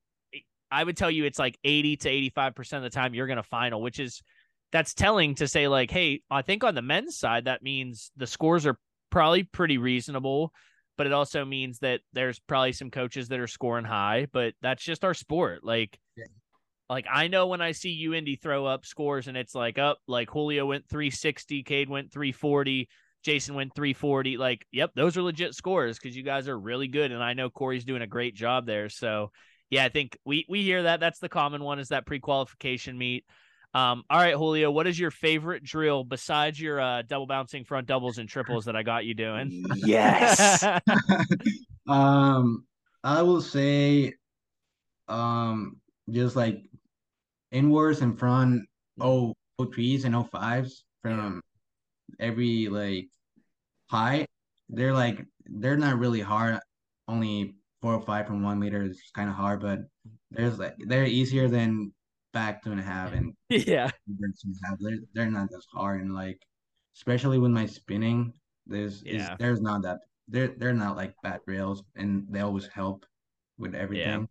I 0.70 0.82
would 0.82 0.96
tell 0.96 1.10
you 1.10 1.24
it's 1.24 1.38
like 1.38 1.58
80 1.64 1.96
to 1.98 2.08
85 2.08 2.54
percent 2.54 2.84
of 2.84 2.90
the 2.90 2.94
time 2.94 3.14
you're 3.14 3.26
gonna 3.26 3.42
final, 3.42 3.80
which 3.80 4.00
is 4.00 4.20
that's 4.72 4.94
telling 4.94 5.36
to 5.36 5.48
say 5.48 5.68
like, 5.68 5.90
hey, 5.90 6.20
I 6.30 6.42
think 6.42 6.64
on 6.64 6.74
the 6.74 6.82
men's 6.82 7.18
side 7.18 7.44
that 7.44 7.62
means 7.62 8.10
the 8.16 8.26
scores 8.26 8.66
are 8.66 8.76
probably 9.10 9.44
pretty 9.44 9.78
reasonable, 9.78 10.52
but 10.98 11.06
it 11.06 11.14
also 11.14 11.46
means 11.46 11.78
that 11.78 12.00
there's 12.12 12.38
probably 12.40 12.72
some 12.72 12.90
coaches 12.90 13.28
that 13.28 13.40
are 13.40 13.46
scoring 13.46 13.86
high, 13.86 14.26
but 14.30 14.52
that's 14.60 14.84
just 14.84 15.04
our 15.04 15.14
sport, 15.14 15.64
like. 15.64 15.98
Yeah. 16.16 16.24
Like 16.90 17.04
I 17.12 17.28
know 17.28 17.48
when 17.48 17.60
I 17.60 17.72
see 17.72 18.06
UIndy 18.08 18.40
throw 18.40 18.64
up 18.64 18.86
scores 18.86 19.28
and 19.28 19.36
it's 19.36 19.54
like 19.54 19.76
up, 19.76 19.98
like 20.08 20.30
Julio 20.30 20.64
went 20.64 20.88
360, 20.88 21.62
Cade 21.62 21.90
went 21.90 22.10
340, 22.10 22.88
Jason 23.22 23.54
went 23.54 23.74
340. 23.74 24.38
Like, 24.38 24.66
yep, 24.72 24.92
those 24.94 25.16
are 25.18 25.22
legit 25.22 25.54
scores 25.54 25.98
because 25.98 26.16
you 26.16 26.22
guys 26.22 26.48
are 26.48 26.58
really 26.58 26.88
good. 26.88 27.12
And 27.12 27.22
I 27.22 27.34
know 27.34 27.50
Corey's 27.50 27.84
doing 27.84 28.00
a 28.00 28.06
great 28.06 28.34
job 28.34 28.64
there. 28.64 28.88
So 28.88 29.32
yeah, 29.68 29.84
I 29.84 29.90
think 29.90 30.18
we 30.24 30.46
we 30.48 30.62
hear 30.62 30.84
that. 30.84 30.98
That's 30.98 31.18
the 31.18 31.28
common 31.28 31.62
one 31.62 31.78
is 31.78 31.88
that 31.88 32.06
pre-qualification 32.06 32.96
meet. 32.96 33.26
Um, 33.74 34.02
all 34.08 34.18
right, 34.18 34.34
Julio, 34.34 34.70
what 34.70 34.86
is 34.86 34.98
your 34.98 35.10
favorite 35.10 35.62
drill 35.62 36.02
besides 36.02 36.60
your 36.60 36.80
uh, 36.80 37.02
double 37.02 37.26
bouncing 37.26 37.64
front 37.64 37.86
doubles 37.86 38.18
and 38.18 38.28
triples 38.28 38.64
that 38.64 38.74
I 38.76 38.82
got 38.82 39.04
you 39.04 39.14
doing? 39.14 39.64
Yes. 39.76 40.64
Um, 41.88 42.66
I 43.02 43.22
will 43.22 43.40
say, 43.40 44.12
um, 45.08 45.80
just 46.10 46.36
like 46.36 46.62
inwards 47.50 48.02
and 48.02 48.18
front 48.18 48.66
oh 49.00 49.34
oh 49.58 49.64
threes 49.64 50.04
and 50.04 50.14
oh 50.14 50.24
fives 50.24 50.84
from 51.02 51.40
every 52.20 52.68
like 52.68 53.08
high. 53.90 54.26
They're 54.68 54.92
like 54.92 55.24
they're 55.46 55.78
not 55.78 55.98
really 55.98 56.20
hard. 56.20 56.60
Only 57.08 57.54
four 57.80 57.94
or 57.94 58.02
five 58.02 58.26
from 58.26 58.42
one 58.42 58.58
meter 58.58 58.82
is 58.82 59.00
kind 59.14 59.30
of 59.30 59.34
hard, 59.36 59.60
but 59.60 59.80
there's 60.30 60.58
like 60.58 60.74
they're 60.78 61.06
easier 61.06 61.48
than 61.48 61.92
back 62.32 62.62
two 62.62 62.70
and 62.72 62.80
a 62.80 62.84
half 62.84 63.12
and 63.12 63.34
Yeah. 63.48 63.90
two 64.06 64.16
and 64.20 64.56
a 64.64 64.68
half. 64.68 64.78
They're 64.80 64.98
they're 65.14 65.30
not 65.30 65.48
as 65.56 65.66
hard 65.72 66.00
and 66.02 66.14
like 66.14 66.40
especially 66.96 67.38
with 67.38 67.50
my 67.52 67.66
spinning, 67.66 68.32
there's 68.66 69.02
is 69.02 69.22
Yeah. 69.22 69.36
there's 69.38 69.60
not 69.60 69.82
that 69.82 69.98
they're 70.28 70.54
they're 70.58 70.74
not 70.74 70.96
like 70.96 71.14
bad 71.22 71.40
rails 71.46 71.82
and 71.96 72.26
they 72.30 72.40
always 72.40 72.66
help 72.66 73.06
with 73.58 73.74
everything. 73.74 74.28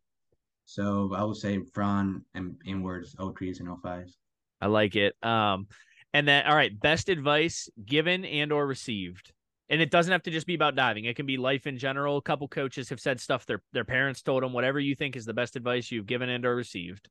So 0.66 1.14
I 1.16 1.24
would 1.24 1.38
say 1.38 1.60
front 1.74 2.24
and 2.34 2.56
inwards, 2.66 3.16
O 3.20 3.32
threes 3.32 3.60
and 3.62 3.70
O 3.70 3.78
fives. 3.82 4.18
I 4.60 4.68
like 4.68 4.96
it. 4.96 5.16
Um, 5.24 5.68
and 6.14 6.28
then 6.28 6.46
all 6.46 6.56
right, 6.56 6.78
best 6.78 7.10
advice 7.10 7.70
given 7.86 8.26
and 8.26 8.52
or 8.52 8.68
received. 8.68 9.32
And 9.70 9.82
it 9.82 9.92
doesn't 9.92 10.12
have 10.12 10.24
to 10.24 10.32
just 10.32 10.48
be 10.48 10.56
about 10.56 10.76
diving. 10.76 11.06
It 11.06 11.16
can 11.18 11.26
be 11.26 11.36
life 11.38 11.68
in 11.68 11.78
general. 11.78 12.18
A 12.18 12.22
couple 12.22 12.48
coaches 12.48 12.90
have 12.90 13.00
said 13.02 13.20
stuff 13.20 13.46
their 13.46 13.62
their 13.74 13.84
parents 13.86 14.22
told 14.22 14.44
them. 14.44 14.54
Whatever 14.54 14.80
you 14.80 14.96
think 14.96 15.16
is 15.16 15.26
the 15.26 15.34
best 15.34 15.56
advice 15.56 15.92
you've 15.92 16.06
given 16.06 16.30
and 16.30 16.46
or 16.46 16.56
received. 16.56 17.10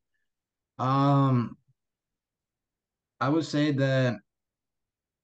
Um, 0.79 1.57
I 3.21 3.29
would 3.29 3.45
say 3.45 3.73
that 3.73 4.21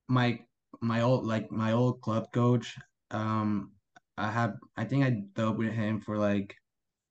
my 0.09 0.41
my 0.81 1.01
old 1.03 1.27
like 1.27 1.51
my 1.51 1.73
old 1.73 2.01
club 2.01 2.33
coach, 2.33 2.79
um, 3.11 3.73
I 4.17 4.31
have 4.31 4.57
I 4.77 4.85
think 4.85 5.05
I 5.05 5.11
dealt 5.35 5.59
with 5.59 5.73
him 5.73 6.01
for 6.01 6.19
like 6.19 6.55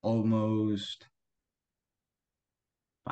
almost 0.02 1.08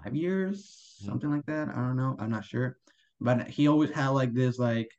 five 0.04 0.16
years, 0.16 0.98
Mhm. 1.02 1.06
something 1.06 1.30
like 1.32 1.46
that. 1.46 1.70
I 1.70 1.76
don't 1.76 1.98
know. 1.98 2.16
I'm 2.20 2.30
not 2.30 2.46
sure. 2.46 2.78
But 3.20 3.48
he 3.50 3.68
always 3.68 3.92
had 3.92 4.10
like 4.10 4.34
this 4.34 4.60
like 4.60 4.90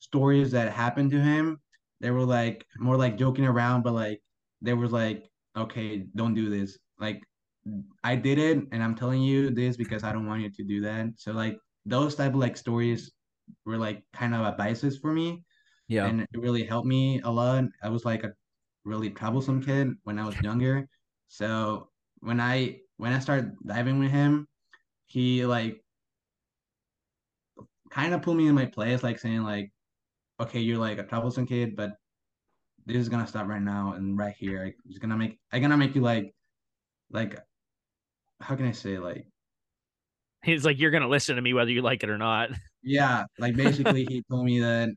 stories 0.00 0.52
that 0.52 0.72
happened 0.72 1.10
to 1.12 1.20
him. 1.22 1.60
They 2.00 2.10
were 2.10 2.24
like 2.24 2.66
more 2.78 2.96
like 2.96 3.18
joking 3.18 3.46
around, 3.46 3.82
but 3.82 3.92
like 3.94 4.22
they 4.62 4.74
was 4.74 4.92
like, 4.92 5.24
okay, 5.56 6.06
don't 6.16 6.34
do 6.34 6.50
this. 6.50 6.78
Like 7.00 7.22
I 8.04 8.16
did 8.16 8.38
it 8.38 8.58
and 8.72 8.82
I'm 8.82 8.94
telling 8.94 9.22
you 9.22 9.50
this 9.50 9.76
because 9.76 10.04
I 10.04 10.12
don't 10.12 10.26
want 10.26 10.42
you 10.42 10.50
to 10.50 10.64
do 10.64 10.80
that. 10.82 11.06
So 11.16 11.32
like 11.32 11.58
those 11.86 12.14
type 12.14 12.34
of 12.34 12.40
like 12.40 12.56
stories 12.56 13.12
were 13.64 13.78
like 13.78 14.02
kind 14.12 14.34
of 14.34 14.42
advices 14.42 14.98
for 14.98 15.12
me 15.12 15.44
Yeah. 15.88 16.06
and 16.06 16.22
it 16.22 16.28
really 16.34 16.64
helped 16.64 16.86
me 16.88 17.20
a 17.22 17.30
lot. 17.30 17.64
I 17.82 17.88
was 17.88 18.04
like 18.04 18.24
a 18.24 18.32
really 18.84 19.10
troublesome 19.10 19.62
kid 19.62 19.92
when 20.04 20.18
I 20.18 20.26
was 20.26 20.40
younger. 20.40 20.88
So 21.28 21.90
when 22.20 22.40
I 22.40 22.80
when 22.96 23.12
I 23.12 23.18
started 23.20 23.54
diving 23.66 23.98
with 23.98 24.10
him, 24.10 24.48
he 25.06 25.44
like 25.46 25.84
kind 27.90 28.14
of 28.14 28.22
put 28.22 28.36
me 28.36 28.48
in 28.48 28.54
my 28.54 28.66
place, 28.66 29.02
like 29.02 29.18
saying 29.18 29.42
like, 29.42 29.72
okay, 30.40 30.60
you're 30.60 30.78
like 30.78 30.98
a 30.98 31.04
troublesome 31.04 31.46
kid, 31.46 31.76
but 31.76 31.92
this 32.86 32.96
is 32.98 33.08
gonna 33.08 33.26
stop 33.26 33.46
right 33.48 33.62
now 33.62 33.92
and 33.92 34.16
right 34.18 34.34
here. 34.38 34.74
It's 34.86 34.98
gonna 34.98 35.16
make 35.16 35.38
I'm 35.52 35.62
gonna 35.62 35.76
make 35.76 35.94
you 35.94 36.02
like 36.02 36.34
like 37.10 37.38
how 38.40 38.56
can 38.56 38.66
I 38.66 38.72
say 38.72 38.98
like 38.98 39.26
He's 40.44 40.64
like, 40.64 40.78
you're 40.78 40.90
gonna 40.90 41.08
listen 41.08 41.36
to 41.36 41.42
me 41.42 41.52
whether 41.52 41.70
you 41.70 41.82
like 41.82 42.02
it 42.02 42.10
or 42.10 42.18
not. 42.18 42.50
yeah, 42.82 43.24
like 43.38 43.56
basically 43.56 44.04
he 44.04 44.22
told 44.30 44.44
me 44.44 44.60
that 44.60 44.90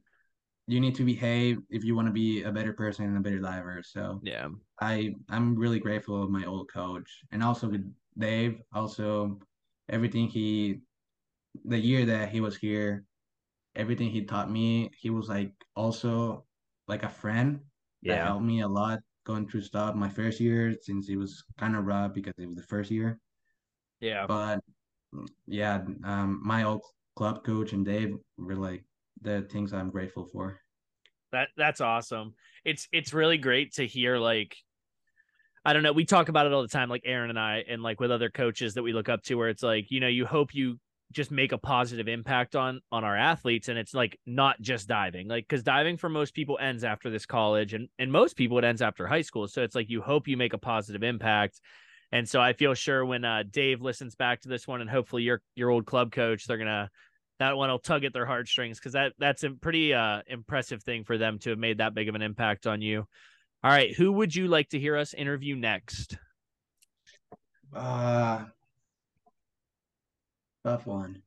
you 0.67 0.80
need 0.80 0.95
to 0.95 1.06
behave 1.06 1.60
if 1.69 1.84
you 1.84 1.95
want 1.95 2.08
to 2.08 2.13
be 2.13 2.43
a 2.43 2.51
better 2.51 2.73
person 2.73 3.06
and 3.06 3.17
a 3.17 3.21
better 3.21 3.39
diver. 3.39 3.82
So 3.84 4.23
Yeah. 4.23 4.49
I 4.82 5.15
I'm 5.30 5.56
really 5.56 5.80
grateful 5.80 6.23
of 6.23 6.30
my 6.32 6.45
old 6.45 6.71
coach 6.71 7.10
and 7.32 7.43
also 7.43 7.69
with 7.69 7.84
Dave. 8.17 8.62
Also, 8.73 9.39
everything 9.89 10.27
he 10.27 10.82
the 11.65 11.80
year 11.80 12.06
that 12.06 12.30
he 12.30 12.41
was 12.41 12.58
here, 12.58 13.06
everything 13.75 14.10
he 14.10 14.23
taught 14.25 14.51
me, 14.51 14.91
he 14.99 15.10
was 15.10 15.30
like 15.30 15.54
also 15.75 16.45
like 16.88 17.04
a 17.04 17.10
friend 17.10 17.62
that 18.08 18.17
Yeah. 18.17 18.25
helped 18.25 18.45
me 18.45 18.62
a 18.62 18.67
lot 18.67 18.99
going 19.25 19.47
through 19.47 19.62
stuff. 19.62 19.95
My 19.95 20.10
first 20.10 20.39
year, 20.39 20.75
since 20.82 21.10
it 21.10 21.17
was 21.17 21.43
kind 21.60 21.75
of 21.75 21.86
rough 21.86 22.13
because 22.13 22.34
it 22.38 22.47
was 22.47 22.58
the 22.58 22.63
first 22.63 22.91
year, 22.91 23.19
Yeah. 24.01 24.25
but 24.27 24.59
yeah, 25.47 25.81
um, 26.03 26.41
my 26.43 26.63
old 26.63 26.81
club 27.15 27.43
coach 27.45 27.73
and 27.73 27.85
Dave 27.85 28.15
were 28.37 28.55
like 28.55 28.83
the 29.21 29.47
things 29.51 29.73
I'm 29.73 29.89
grateful 29.89 30.27
for. 30.33 30.59
That 31.31 31.49
that's 31.55 31.81
awesome. 31.81 32.33
It's 32.65 32.87
it's 32.91 33.13
really 33.13 33.37
great 33.37 33.73
to 33.75 33.85
hear 33.87 34.17
like 34.17 34.55
I 35.63 35.73
don't 35.73 35.83
know, 35.83 35.93
we 35.93 36.05
talk 36.05 36.29
about 36.29 36.47
it 36.47 36.53
all 36.53 36.63
the 36.63 36.67
time 36.67 36.89
like 36.89 37.03
Aaron 37.05 37.29
and 37.29 37.39
I 37.39 37.63
and 37.69 37.83
like 37.83 37.99
with 37.99 38.11
other 38.11 38.29
coaches 38.29 38.73
that 38.73 38.83
we 38.83 38.93
look 38.93 39.09
up 39.09 39.21
to 39.23 39.35
where 39.35 39.49
it's 39.49 39.63
like, 39.63 39.91
you 39.91 39.99
know, 39.99 40.07
you 40.07 40.25
hope 40.25 40.55
you 40.55 40.79
just 41.11 41.29
make 41.29 41.51
a 41.51 41.57
positive 41.57 42.07
impact 42.07 42.55
on 42.55 42.79
on 42.91 43.03
our 43.03 43.15
athletes 43.15 43.67
and 43.67 43.77
it's 43.77 43.93
like 43.93 44.17
not 44.25 44.59
just 44.61 44.87
diving. 44.87 45.27
Like 45.27 45.47
cuz 45.47 45.61
diving 45.61 45.97
for 45.97 46.09
most 46.09 46.33
people 46.33 46.57
ends 46.59 46.83
after 46.83 47.09
this 47.09 47.25
college 47.25 47.73
and 47.73 47.89
and 47.99 48.11
most 48.11 48.35
people 48.35 48.57
it 48.57 48.63
ends 48.63 48.81
after 48.81 49.05
high 49.05 49.21
school. 49.21 49.47
So 49.47 49.61
it's 49.61 49.75
like 49.75 49.89
you 49.89 50.01
hope 50.01 50.27
you 50.27 50.37
make 50.37 50.53
a 50.53 50.57
positive 50.57 51.03
impact. 51.03 51.61
And 52.12 52.28
so 52.28 52.41
I 52.41 52.54
feel 52.54 52.74
sure 52.74 53.06
when 53.06 53.24
uh 53.24 53.43
Dave 53.50 53.82
listens 53.82 54.15
back 54.15 54.41
to 54.41 54.50
this 54.50 54.67
one 54.67 54.82
and 54.82 54.89
hopefully 54.89 55.24
your 55.24 55.41
your 55.56 55.69
old 55.69 55.86
club 55.86 56.12
coach, 56.12 56.45
they're 56.45 56.58
going 56.58 56.67
to 56.67 56.89
that 57.39 57.58
one 57.58 57.69
will 57.69 57.80
tug 57.80 58.04
at 58.04 58.13
their 58.13 58.26
heartstrings 58.26 58.78
because 58.80 58.93
that 58.93 59.13
that's 59.17 59.43
a 59.43 59.52
pretty 59.52 59.93
uh 59.93 60.21
impressive 60.28 60.84
thing 60.84 61.04
for 61.04 61.17
them 61.17 61.39
to 61.39 61.52
have 61.52 61.60
made 61.60 61.78
that 61.80 61.93
big 61.93 62.10
of 62.10 62.15
an 62.15 62.21
impact 62.21 62.67
on 62.67 62.82
you. 62.82 63.06
All 63.63 63.71
right, 63.71 63.95
who 63.95 64.12
would 64.13 64.36
you 64.36 64.47
like 64.47 64.69
to 64.69 64.80
hear 64.80 64.97
us 64.97 65.13
interview 65.13 65.56
next? 65.56 66.17
Uh, 67.74 68.45
tough 70.65 70.86
one. 70.86 71.21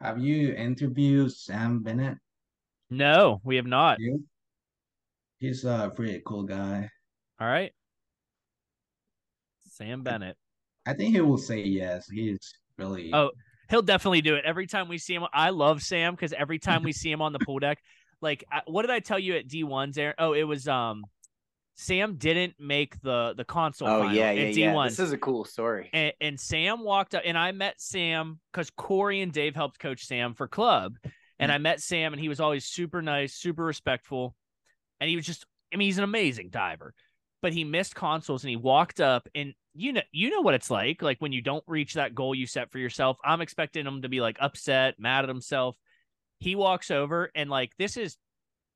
Have 0.00 0.18
you 0.18 0.52
interviewed 0.52 1.32
Sam 1.32 1.82
Bennett? 1.82 2.18
No, 2.90 3.40
we 3.44 3.56
have 3.56 3.66
not. 3.66 3.98
You? 3.98 4.24
He's 5.38 5.64
a 5.64 5.92
pretty 5.94 6.22
cool 6.24 6.42
guy. 6.42 6.90
All 7.40 7.46
right. 7.46 7.72
Sam 9.76 10.02
Bennett. 10.02 10.36
I 10.86 10.94
think 10.94 11.14
he 11.14 11.20
will 11.20 11.38
say 11.38 11.62
yes. 11.62 12.08
He's 12.08 12.38
really 12.78 13.10
Oh, 13.12 13.30
He'll 13.68 13.82
definitely 13.82 14.20
do 14.22 14.36
it. 14.36 14.44
Every 14.44 14.66
time 14.68 14.88
we 14.88 14.96
see 14.98 15.14
him, 15.14 15.24
I 15.32 15.50
love 15.50 15.82
Sam 15.82 16.14
because 16.14 16.32
every 16.32 16.60
time 16.60 16.84
we 16.84 16.92
see 16.92 17.10
him 17.10 17.20
on 17.20 17.32
the 17.32 17.40
pool 17.40 17.58
deck, 17.58 17.78
like 18.20 18.44
I- 18.52 18.62
what 18.66 18.82
did 18.82 18.92
I 18.92 19.00
tell 19.00 19.18
you 19.18 19.34
at 19.34 19.48
D1's 19.48 19.96
there? 19.96 20.14
Oh, 20.18 20.32
it 20.34 20.44
was 20.44 20.68
um 20.68 21.02
Sam 21.74 22.14
didn't 22.16 22.54
make 22.58 23.00
the 23.02 23.34
the 23.36 23.44
console 23.44 23.88
Oh 23.88 24.00
final 24.00 24.14
yeah, 24.14 24.30
yeah, 24.30 24.48
yeah. 24.48 24.72
D1. 24.72 24.88
This 24.90 24.98
is 25.00 25.12
a 25.12 25.18
cool 25.18 25.44
story. 25.44 25.90
and, 25.92 26.12
and 26.20 26.40
Sam 26.40 26.82
walked 26.84 27.14
up, 27.14 27.22
and 27.26 27.36
I 27.36 27.52
met 27.52 27.80
Sam 27.80 28.38
because 28.52 28.70
Corey 28.70 29.20
and 29.20 29.32
Dave 29.32 29.54
helped 29.54 29.78
coach 29.78 30.06
Sam 30.06 30.32
for 30.32 30.48
club, 30.48 30.94
and 31.38 31.52
I 31.52 31.58
met 31.58 31.82
Sam, 31.82 32.12
and 32.14 32.20
he 32.20 32.28
was 32.30 32.40
always 32.40 32.64
super 32.64 33.02
nice, 33.02 33.34
super 33.34 33.64
respectful, 33.64 34.34
and 35.00 35.10
he 35.10 35.16
was 35.16 35.26
just, 35.26 35.44
I 35.74 35.76
mean, 35.76 35.86
he's 35.86 35.98
an 35.98 36.04
amazing 36.04 36.48
diver, 36.50 36.94
but 37.42 37.52
he 37.52 37.62
missed 37.64 37.94
consoles, 37.94 38.42
and 38.42 38.48
he 38.50 38.56
walked 38.56 39.00
up, 39.00 39.28
and 39.34 39.52
you 39.76 39.92
know, 39.92 40.02
you 40.12 40.30
know 40.30 40.40
what 40.40 40.54
it's 40.54 40.70
like, 40.70 41.02
like 41.02 41.18
when 41.20 41.32
you 41.32 41.42
don't 41.42 41.64
reach 41.66 41.94
that 41.94 42.14
goal 42.14 42.34
you 42.34 42.46
set 42.46 42.70
for 42.70 42.78
yourself. 42.78 43.18
I'm 43.24 43.40
expecting 43.40 43.86
him 43.86 44.02
to 44.02 44.08
be 44.08 44.20
like 44.20 44.38
upset, 44.40 44.94
mad 44.98 45.24
at 45.24 45.28
himself. 45.28 45.76
He 46.40 46.54
walks 46.54 46.90
over, 46.90 47.30
and 47.34 47.48
like 47.50 47.72
this 47.78 47.96
is 47.96 48.16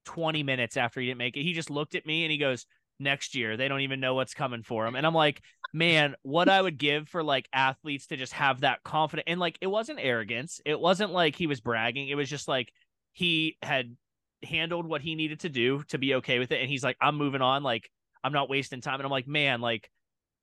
20 0.06 0.42
minutes 0.42 0.76
after 0.76 1.00
he 1.00 1.06
didn't 1.06 1.18
make 1.18 1.36
it, 1.36 1.42
he 1.42 1.52
just 1.52 1.70
looked 1.70 1.94
at 1.94 2.06
me, 2.06 2.24
and 2.24 2.32
he 2.32 2.38
goes. 2.38 2.66
Next 3.02 3.34
year, 3.34 3.56
they 3.56 3.66
don't 3.66 3.80
even 3.80 3.98
know 3.98 4.12
what's 4.12 4.34
coming 4.34 4.62
for 4.62 4.86
him. 4.86 4.94
And 4.94 5.06
I'm 5.06 5.14
like, 5.14 5.40
man, 5.72 6.16
what 6.20 6.50
I 6.50 6.60
would 6.60 6.76
give 6.76 7.08
for 7.08 7.22
like 7.22 7.48
athletes 7.50 8.08
to 8.08 8.18
just 8.18 8.34
have 8.34 8.60
that 8.60 8.82
confidence. 8.82 9.24
And 9.26 9.40
like, 9.40 9.56
it 9.62 9.68
wasn't 9.68 10.00
arrogance. 10.02 10.60
It 10.66 10.78
wasn't 10.78 11.10
like 11.10 11.34
he 11.34 11.46
was 11.46 11.62
bragging. 11.62 12.08
It 12.08 12.16
was 12.16 12.28
just 12.28 12.46
like 12.46 12.70
he 13.14 13.56
had 13.62 13.96
handled 14.42 14.86
what 14.86 15.00
he 15.00 15.14
needed 15.14 15.40
to 15.40 15.48
do 15.48 15.82
to 15.84 15.96
be 15.96 16.16
okay 16.16 16.38
with 16.38 16.52
it. 16.52 16.60
And 16.60 16.68
he's 16.68 16.84
like, 16.84 16.98
I'm 17.00 17.16
moving 17.16 17.40
on. 17.40 17.62
Like, 17.62 17.88
I'm 18.22 18.34
not 18.34 18.50
wasting 18.50 18.82
time. 18.82 18.96
And 18.96 19.04
I'm 19.04 19.10
like, 19.10 19.26
man, 19.26 19.62
like, 19.62 19.90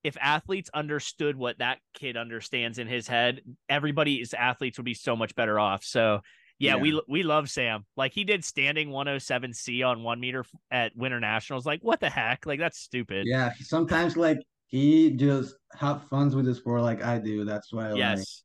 if 0.04 0.16
athletes 0.22 0.70
understood 0.74 1.36
what 1.36 1.58
that 1.60 1.80
kid 1.94 2.18
understands 2.18 2.78
in 2.80 2.88
his 2.88 3.08
head, 3.08 3.42
everybody's 3.68 4.34
athletes 4.34 4.78
would 4.78 4.86
be 4.86 4.94
so 4.94 5.16
much 5.16 5.36
better 5.36 5.60
off. 5.60 5.84
So, 5.84 6.22
yeah, 6.60 6.76
Yeah. 6.76 6.82
we 6.82 7.02
we 7.08 7.24
love 7.24 7.50
Sam. 7.50 7.86
Like 7.96 8.14
he 8.14 8.24
did 8.24 8.44
standing 8.46 8.90
107C 8.90 9.84
on 9.88 10.04
one 10.04 10.20
meter 10.20 10.46
at 10.72 10.96
Winter 10.96 11.20
Nationals. 11.20 11.66
Like, 11.66 11.82
what 11.84 12.00
the 12.00 12.10
heck? 12.10 12.46
Like 12.46 12.60
that's 12.60 12.80
stupid. 12.80 13.26
yeah. 13.28 13.54
Sometimes 13.60 14.16
like 14.18 14.40
he 14.68 15.12
just 15.12 15.56
have 15.74 16.04
fun 16.10 16.30
with 16.36 16.46
the 16.46 16.56
sport 16.56 16.82
like 16.82 17.04
I 17.04 17.20
do. 17.20 17.46
That's 17.46 17.72
why 17.74 17.88
I 17.88 17.90
like. 17.92 17.98
Yes. 18.00 18.44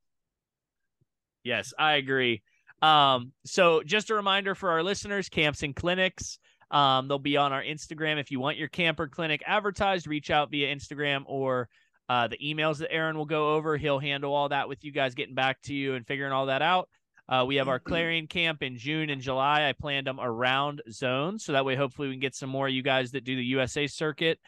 Yes, 1.45 1.73
I 1.79 1.95
agree. 1.95 2.43
Um, 2.81 3.33
so 3.45 3.83
just 3.83 4.11
a 4.11 4.15
reminder 4.15 4.55
for 4.55 4.71
our 4.71 4.83
listeners, 4.83 5.29
camps 5.29 5.63
and 5.63 5.75
clinics. 5.75 6.39
Um, 6.73 7.07
they'll 7.07 7.19
be 7.19 7.37
on 7.37 7.53
our 7.53 7.63
Instagram. 7.63 8.19
If 8.19 8.31
you 8.31 8.41
want 8.41 8.57
your 8.57 8.69
camper 8.69 9.07
clinic 9.07 9.43
advertised, 9.47 10.07
reach 10.07 10.31
out 10.31 10.51
via 10.51 10.75
Instagram 10.75 11.23
or 11.27 11.69
uh, 12.09 12.29
the 12.29 12.39
emails 12.39 12.79
that 12.79 12.91
Aaron 12.91 13.17
will 13.17 13.27
go 13.27 13.55
over. 13.55 13.77
He'll 13.77 13.99
handle 13.99 14.35
all 14.35 14.49
that 14.49 14.69
with 14.69 14.83
you 14.83 14.91
guys 14.91 15.15
getting 15.15 15.35
back 15.35 15.61
to 15.63 15.75
you 15.75 15.95
and 15.95 16.07
figuring 16.07 16.33
all 16.33 16.47
that 16.47 16.63
out. 16.63 16.89
Uh, 17.29 17.45
we 17.47 17.57
have 17.57 17.69
our 17.69 17.79
Clarion 17.79 18.27
camp 18.27 18.63
in 18.63 18.77
June 18.77 19.09
and 19.09 19.23
July. 19.23 19.69
I 19.69 19.73
planned 19.73 20.07
them 20.07 20.19
around 20.21 20.83
zones, 20.91 21.45
so 21.45 21.53
that 21.53 21.65
way 21.65 21.77
hopefully 21.77 22.09
we 22.09 22.15
can 22.15 22.21
get 22.21 22.35
some 22.35 22.51
more 22.51 22.67
of 22.67 22.75
you 22.75 22.83
guys 22.83 23.13
that 23.13 23.25
do 23.25 23.37
the 23.37 23.45
USA 23.45 23.87
circuit. 23.87 24.39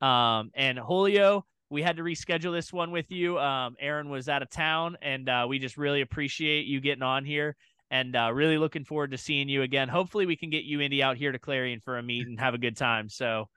Um, 0.00 0.50
and 0.54 0.78
Julio, 0.78 1.44
we 1.70 1.82
had 1.82 1.96
to 1.96 2.02
reschedule 2.02 2.52
this 2.52 2.72
one 2.72 2.92
with 2.92 3.10
you. 3.10 3.38
Um, 3.38 3.76
Aaron 3.80 4.08
was 4.08 4.28
out 4.28 4.42
of 4.42 4.50
town, 4.50 4.96
and 5.02 5.28
uh, 5.28 5.46
we 5.48 5.58
just 5.58 5.76
really 5.76 6.00
appreciate 6.00 6.66
you 6.66 6.80
getting 6.80 7.02
on 7.02 7.24
here. 7.24 7.56
And 7.90 8.14
uh, 8.14 8.30
really 8.32 8.56
looking 8.56 8.84
forward 8.84 9.10
to 9.10 9.18
seeing 9.18 9.48
you 9.48 9.62
again. 9.62 9.88
Hopefully, 9.88 10.26
we 10.26 10.36
can 10.36 10.50
get 10.50 10.64
UIndy 10.64 11.00
out 11.00 11.16
here 11.16 11.32
to 11.32 11.38
Clarion 11.38 11.80
for 11.80 11.98
a 11.98 12.02
meet 12.02 12.26
and 12.26 12.38
have 12.38 12.54
a 12.54 12.58
good 12.58 12.76
time. 12.76 13.08
So, 13.08 13.48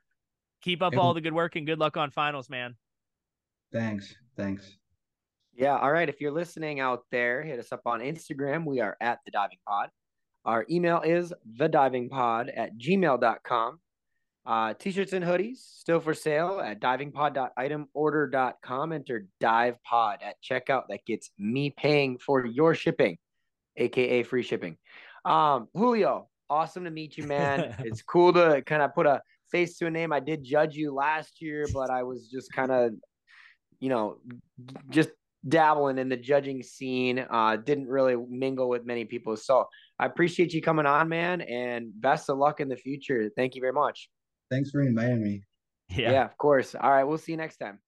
keep 0.62 0.82
up 0.82 0.98
all 0.98 1.14
the 1.14 1.22
good 1.22 1.34
work 1.34 1.56
and 1.56 1.68
good 1.68 1.78
luck 1.78 1.98
on 1.98 2.10
finals, 2.10 2.50
man. 2.50 2.76
Thanks. 3.72 4.16
Thanks. 4.36 4.78
Yeah. 5.56 5.78
All 5.78 5.92
right. 5.92 6.10
If 6.10 6.20
you're 6.20 6.32
listening 6.32 6.80
out 6.80 7.04
there, 7.12 7.44
hit 7.44 7.60
us 7.60 7.72
up 7.72 7.82
on 7.86 8.00
Instagram. 8.00 8.66
We 8.66 8.80
are 8.80 8.98
at 9.00 9.20
the 9.26 9.32
diving 9.32 9.60
pod. 9.68 9.90
Our 10.46 10.66
email 10.70 11.02
is 11.02 11.34
the 11.58 11.70
diving 11.70 12.10
pod 12.10 12.50
at 12.50 12.78
gmail.com. 12.78 13.80
Uh, 14.46 14.74
t-shirts 14.74 15.14
and 15.14 15.24
hoodies 15.24 15.60
still 15.60 16.02
for 16.02 16.14
sale 16.14 16.60
at 16.60 16.82
divingpod.itemorder.com. 16.82 18.92
Enter 18.92 19.26
dive 19.40 19.82
pod 19.84 20.20
at 20.22 20.36
checkout. 20.44 20.90
That 20.90 21.06
gets 21.06 21.30
me 21.38 21.70
paying 21.70 22.18
for 22.18 22.46
your 22.46 22.76
shipping, 22.76 23.18
aka 23.78 24.24
free 24.24 24.44
shipping. 24.44 24.78
Um, 25.26 25.68
Julio, 25.74 26.30
awesome 26.50 26.84
to 26.84 26.92
meet 26.92 27.18
you, 27.18 27.26
man. 27.26 27.76
it's 27.80 28.02
cool 28.02 28.34
to 28.34 28.62
kind 28.66 28.82
of 28.82 28.94
put 28.94 29.06
a 29.06 29.22
face 29.52 29.78
to 29.78 29.88
a 29.88 29.92
name. 29.92 30.12
I 30.12 30.20
did 30.20 30.44
judge 30.44 30.76
you 30.76 30.94
last 30.94 31.42
year, 31.42 31.66
but 31.74 31.90
I 31.90 32.04
was 32.04 32.28
just 32.28 32.52
kind 32.52 32.72
of, 32.72 32.94
you 33.80 33.90
know, 33.90 34.18
just 34.90 35.10
dabbling 35.48 35.98
in 35.98 36.10
the 36.10 36.18
judging 36.18 36.64
scene. 36.64 37.26
Uh, 37.30 37.58
didn't 37.58 37.88
really 37.88 38.16
mingle 38.16 38.70
with 38.70 38.86
many 38.86 39.06
people. 39.06 39.36
So 39.38 39.68
I 40.00 40.06
appreciate 40.06 40.54
you 40.54 40.62
coming 40.62 40.86
on, 40.86 41.10
man, 41.10 41.42
and 41.42 41.90
best 41.94 42.30
of 42.30 42.38
luck 42.38 42.60
in 42.60 42.70
the 42.70 42.78
future. 42.78 43.30
Thank 43.36 43.56
you 43.56 43.62
very 43.62 43.74
much. 43.74 44.10
Thanks 44.50 44.72
for 44.72 44.82
inviting 44.82 45.24
me. 45.24 45.44
Yeah. 45.90 46.12
yeah, 46.12 46.26
of 46.26 46.38
course. 46.38 46.76
All 46.76 46.90
right, 46.90 47.04
we'll 47.04 47.18
see 47.18 47.34
you 47.34 47.38
next 47.38 47.58
time. 47.58 47.80